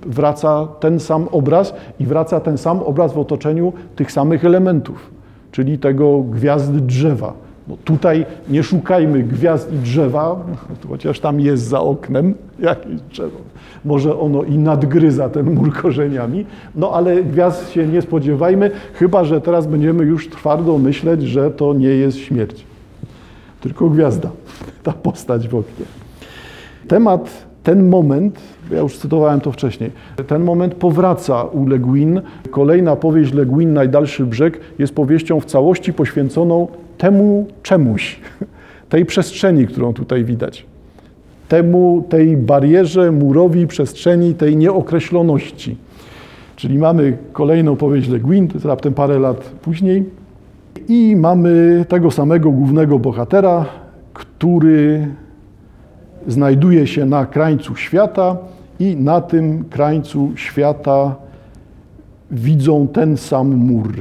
Wraca 0.06 0.68
ten 0.80 1.00
sam 1.00 1.28
obraz 1.32 1.74
i 2.00 2.06
wraca 2.06 2.40
ten 2.40 2.58
sam 2.58 2.80
obraz 2.80 3.14
w 3.14 3.20
otoczeniu 3.20 3.74
tych 3.96 4.12
samych 4.12 4.46
elementów, 4.46 5.12
czyli 5.52 5.80
tego 5.80 6.20
gwiazdy 6.20 6.82
drzewa. 6.82 7.34
No 7.68 7.78
tutaj 7.84 8.26
nie 8.50 8.64
szukajmy 8.64 9.24
gwiazd 9.24 9.74
i 9.74 9.76
drzewa, 9.76 10.46
chociaż 10.90 11.20
tam 11.20 11.40
jest 11.40 11.64
za 11.64 11.82
oknem 11.82 12.34
jakieś 12.60 13.02
drzewo. 13.02 13.38
Może 13.86 14.20
ono 14.20 14.44
i 14.44 14.58
nadgryza 14.58 15.30
ten 15.30 15.54
mur 15.54 15.74
korzeniami, 15.74 16.46
no 16.76 16.92
ale 16.92 17.24
gwiazd 17.24 17.72
się 17.72 17.88
nie 17.88 18.02
spodziewajmy, 18.02 18.72
chyba 18.94 19.24
że 19.24 19.42
teraz 19.42 19.68
będziemy 19.68 20.04
już 20.04 20.30
twardo 20.30 20.78
myśleć, 20.78 21.24
że 21.24 21.52
to 21.52 21.74
nie 21.74 21.90
jest 21.90 22.18
śmierć, 22.18 22.66
tylko 23.62 23.90
gwiazda, 23.90 24.30
ta 24.84 24.92
postać 24.92 25.48
w 25.48 25.56
oknie. 25.56 25.86
Temat, 26.88 27.47
ten 27.68 27.90
moment, 27.90 28.40
ja 28.72 28.80
już 28.80 28.98
cytowałem 28.98 29.42
to 29.42 29.52
wcześniej, 29.52 29.92
ten 30.28 30.44
moment 30.44 30.76
powraca 30.76 31.44
u 31.44 31.68
Le 31.68 31.80
Guin. 31.80 32.22
Kolejna 32.52 32.96
powieść 32.96 33.34
Le 33.34 33.46
Guin, 33.46 33.74
Najdalszy 33.74 34.26
brzeg, 34.26 34.60
jest 34.80 34.96
powieścią 34.96 35.40
w 35.40 35.46
całości 35.46 35.94
poświęconą 35.94 36.68
temu 36.98 37.48
czemuś, 37.64 38.20
tej 38.90 39.06
przestrzeni, 39.06 39.68
którą 39.68 39.94
tutaj 39.94 40.24
widać. 40.24 40.66
Temu, 41.48 42.06
tej 42.10 42.38
barierze, 42.38 43.12
murowi 43.12 43.68
przestrzeni, 43.68 44.34
tej 44.34 44.58
nieokreśloności. 44.58 45.78
Czyli 46.56 46.78
mamy 46.78 47.18
kolejną 47.34 47.76
powieść 47.76 48.10
Le 48.10 48.20
Guin, 48.20 48.48
to 48.48 48.54
jest 48.54 48.66
raptem 48.66 48.94
parę 48.94 49.20
lat 49.20 49.42
później, 49.62 50.04
i 50.88 51.16
mamy 51.16 51.86
tego 51.88 52.12
samego 52.12 52.52
głównego 52.52 53.00
bohatera, 53.00 53.66
który 54.14 55.08
znajduje 56.28 56.88
się 56.88 57.06
na 57.06 57.26
krańcu 57.26 57.76
świata 57.76 58.38
i 58.80 58.96
na 58.96 59.22
tym 59.22 59.64
krańcu 59.70 60.32
świata 60.36 61.16
widzą 62.32 62.88
ten 62.88 63.18
sam 63.18 63.56
mur. 63.56 63.94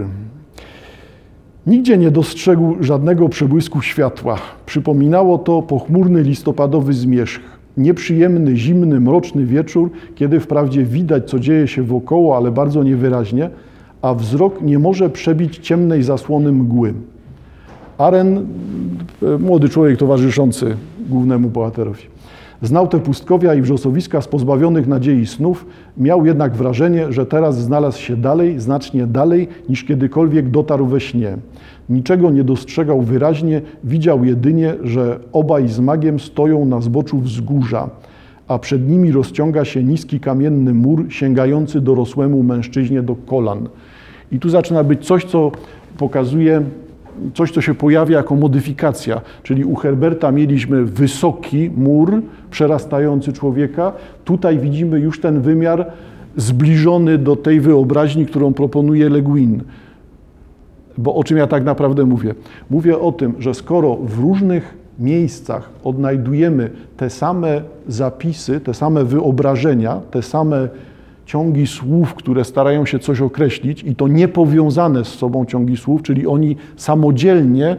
Nigdzie 1.66 1.98
nie 1.98 2.10
dostrzegł 2.10 2.76
żadnego 2.80 3.28
przebłysku 3.28 3.82
światła. 3.82 4.38
Przypominało 4.66 5.38
to 5.38 5.62
pochmurny 5.62 6.22
listopadowy 6.22 6.92
zmierzch. 6.92 7.40
Nieprzyjemny, 7.76 8.56
zimny, 8.56 9.00
mroczny 9.00 9.46
wieczór, 9.46 9.90
kiedy 10.14 10.40
wprawdzie 10.40 10.84
widać, 10.84 11.30
co 11.30 11.38
dzieje 11.38 11.68
się 11.68 11.82
wokoło, 11.82 12.36
ale 12.36 12.50
bardzo 12.50 12.82
niewyraźnie, 12.82 13.50
a 14.02 14.14
wzrok 14.14 14.62
nie 14.62 14.78
może 14.78 15.10
przebić 15.10 15.58
ciemnej 15.58 16.02
zasłony 16.02 16.52
mgły. 16.52 16.94
Aren, 17.98 18.46
młody 19.40 19.68
człowiek 19.68 19.98
towarzyszący 19.98 20.76
głównemu 21.08 21.48
bohaterowi. 21.48 22.15
Znał 22.62 22.88
te 22.88 22.98
pustkowia 22.98 23.54
i 23.54 23.62
wrzosowiska 23.62 24.20
z 24.20 24.28
pozbawionych 24.28 24.86
nadziei 24.86 25.26
snów, 25.26 25.66
miał 25.96 26.26
jednak 26.26 26.56
wrażenie, 26.56 27.12
że 27.12 27.26
teraz 27.26 27.58
znalazł 27.58 28.00
się 28.00 28.16
dalej, 28.16 28.60
znacznie 28.60 29.06
dalej, 29.06 29.48
niż 29.68 29.84
kiedykolwiek 29.84 30.50
dotarł 30.50 30.86
we 30.86 31.00
śnie. 31.00 31.36
Niczego 31.88 32.30
nie 32.30 32.44
dostrzegał 32.44 33.02
wyraźnie, 33.02 33.62
widział 33.84 34.24
jedynie, 34.24 34.74
że 34.82 35.18
obaj 35.32 35.68
z 35.68 35.80
magiem 35.80 36.20
stoją 36.20 36.64
na 36.64 36.80
zboczu 36.80 37.18
wzgórza, 37.18 37.90
a 38.48 38.58
przed 38.58 38.88
nimi 38.88 39.12
rozciąga 39.12 39.64
się 39.64 39.84
niski 39.84 40.20
kamienny 40.20 40.74
mur 40.74 41.06
sięgający 41.08 41.80
dorosłemu 41.80 42.42
mężczyźnie 42.42 43.02
do 43.02 43.16
kolan. 43.16 43.68
I 44.32 44.38
tu 44.38 44.48
zaczyna 44.48 44.84
być 44.84 45.06
coś, 45.06 45.24
co 45.24 45.52
pokazuje 45.98 46.62
coś, 47.34 47.50
co 47.50 47.60
się 47.60 47.74
pojawia 47.74 48.16
jako 48.16 48.34
modyfikacja, 48.34 49.20
czyli 49.42 49.64
u 49.64 49.74
Herberta 49.74 50.32
mieliśmy 50.32 50.84
wysoki 50.84 51.70
mur 51.76 52.22
przerastający 52.50 53.32
człowieka, 53.32 53.92
tutaj 54.24 54.58
widzimy 54.58 55.00
już 55.00 55.20
ten 55.20 55.40
wymiar 55.40 55.86
zbliżony 56.36 57.18
do 57.18 57.36
tej 57.36 57.60
wyobraźni, 57.60 58.26
którą 58.26 58.52
proponuje 58.52 59.08
Le 59.08 59.22
Guin. 59.22 59.62
Bo 60.98 61.14
o 61.14 61.24
czym 61.24 61.36
ja 61.36 61.46
tak 61.46 61.64
naprawdę 61.64 62.04
mówię? 62.04 62.34
Mówię 62.70 62.98
o 62.98 63.12
tym, 63.12 63.34
że 63.38 63.54
skoro 63.54 63.96
w 63.96 64.18
różnych 64.18 64.74
miejscach 64.98 65.70
odnajdujemy 65.84 66.70
te 66.96 67.10
same 67.10 67.62
zapisy, 67.88 68.60
te 68.60 68.74
same 68.74 69.04
wyobrażenia, 69.04 70.00
te 70.10 70.22
same 70.22 70.68
ciągi 71.26 71.66
słów, 71.66 72.14
które 72.14 72.44
starają 72.44 72.86
się 72.86 72.98
coś 72.98 73.20
określić 73.20 73.82
i 73.82 73.94
to 73.94 74.08
niepowiązane 74.08 75.04
z 75.04 75.08
sobą 75.08 75.44
ciągi 75.44 75.76
słów, 75.76 76.02
czyli 76.02 76.26
oni 76.26 76.56
samodzielnie, 76.76 77.76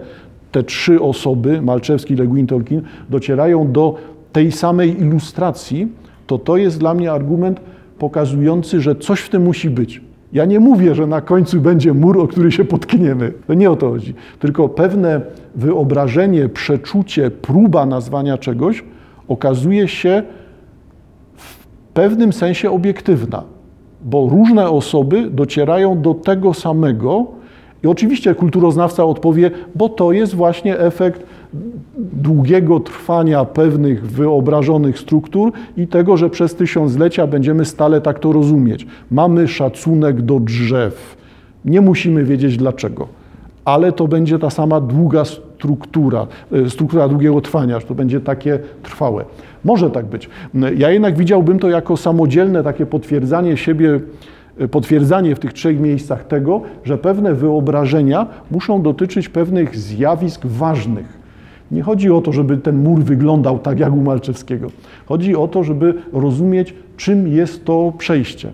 te 0.52 0.64
trzy 0.64 1.02
osoby, 1.02 1.62
Malczewski, 1.62 2.16
Le 2.16 2.28
Guin, 2.28 2.48
Tolkien, 2.48 2.82
docierają 3.10 3.72
do 3.72 3.96
tej 4.32 4.52
samej 4.52 5.02
ilustracji, 5.02 5.88
to 6.28 6.38
to 6.38 6.58
jest 6.58 6.80
dla 6.80 6.94
mnie 6.94 7.12
argument 7.12 7.60
pokazujący, 8.00 8.82
że 8.82 8.96
coś 8.96 9.20
w 9.20 9.30
tym 9.30 9.44
musi 9.44 9.70
być. 9.70 10.02
Ja 10.34 10.46
nie 10.46 10.60
mówię, 10.60 10.96
że 10.96 11.08
na 11.08 11.22
końcu 11.22 11.62
będzie 11.62 11.94
mur, 11.94 12.20
o 12.20 12.28
który 12.28 12.52
się 12.52 12.66
potkniemy. 12.66 13.34
To 13.48 13.54
nie 13.54 13.72
o 13.72 13.76
to 13.76 13.90
chodzi. 13.90 14.14
Tylko 14.40 14.70
pewne 14.70 15.22
wyobrażenie, 15.56 16.50
przeczucie, 16.50 17.32
próba 17.32 17.86
nazwania 17.86 18.38
czegoś 18.38 18.84
okazuje 19.28 19.88
się 19.88 20.24
pewnym 21.98 22.34
sensie 22.34 22.72
obiektywna, 22.72 23.44
bo 24.02 24.30
różne 24.30 24.70
osoby 24.70 25.30
docierają 25.32 26.02
do 26.02 26.14
tego 26.14 26.54
samego 26.54 27.26
i 27.84 27.88
oczywiście 27.88 28.36
kulturoznawca 28.36 29.06
odpowie, 29.06 29.52
bo 29.76 29.90
to 29.90 30.12
jest 30.12 30.36
właśnie 30.36 30.80
efekt 30.80 31.26
długiego 32.14 32.80
trwania 32.80 33.46
pewnych 33.46 34.08
wyobrażonych 34.12 35.00
struktur 35.00 35.52
i 35.78 35.88
tego, 35.88 36.18
że 36.18 36.30
przez 36.30 36.56
tysiąclecia 36.56 37.28
będziemy 37.28 37.66
stale 37.66 38.02
tak 38.02 38.20
to 38.20 38.32
rozumieć. 38.32 38.88
Mamy 39.12 39.48
szacunek 39.48 40.22
do 40.22 40.40
drzew. 40.40 41.18
Nie 41.66 41.82
musimy 41.82 42.24
wiedzieć 42.24 42.58
dlaczego, 42.58 43.08
ale 43.68 43.92
to 43.92 44.08
będzie 44.08 44.40
ta 44.40 44.50
sama 44.50 44.82
długa 44.82 45.26
struktura, 45.26 46.28
e, 46.52 46.70
struktura 46.70 47.08
długiego 47.08 47.42
trwania, 47.42 47.80
że 47.80 47.86
to 47.86 47.96
będzie 47.96 48.20
takie 48.22 48.60
trwałe. 48.84 49.26
Może 49.64 49.90
tak 49.90 50.06
być. 50.06 50.30
Ja 50.78 50.92
jednak 50.92 51.18
widziałbym 51.18 51.60
to 51.60 51.70
jako 51.70 51.98
samodzielne 51.98 52.64
takie 52.64 52.86
potwierdzanie 52.86 53.58
siebie, 53.58 54.00
e, 54.60 54.68
potwierdzanie 54.68 55.36
w 55.36 55.40
tych 55.40 55.54
trzech 55.54 55.80
miejscach 55.80 56.28
tego, 56.28 56.62
że 56.84 56.98
pewne 56.98 57.34
wyobrażenia 57.34 58.28
muszą 58.52 58.82
dotyczyć 58.82 59.30
pewnych 59.30 59.78
zjawisk 59.78 60.46
ważnych. 60.46 61.18
Nie 61.72 61.82
chodzi 61.82 62.12
o 62.12 62.22
to, 62.22 62.34
żeby 62.34 62.58
ten 62.58 62.84
mur 62.84 63.00
wyglądał 63.00 63.60
tak 63.60 63.80
jak 63.80 63.94
u 63.94 64.02
Malczewskiego. 64.02 64.68
Chodzi 65.06 65.36
o 65.36 65.48
to, 65.48 65.64
żeby 65.64 65.94
rozumieć, 66.14 66.74
czym 66.98 67.28
jest 67.28 67.66
to 67.66 67.94
przejście. 67.98 68.52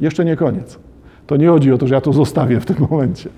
Jeszcze 0.00 0.24
nie 0.24 0.36
koniec. 0.36 0.87
To 1.28 1.36
nie 1.36 1.48
chodzi 1.48 1.72
o 1.72 1.78
to, 1.78 1.86
że 1.86 1.94
ja 1.94 2.00
to 2.00 2.12
zostawię 2.12 2.60
w 2.60 2.66
tym 2.66 2.76
momencie. 2.90 3.28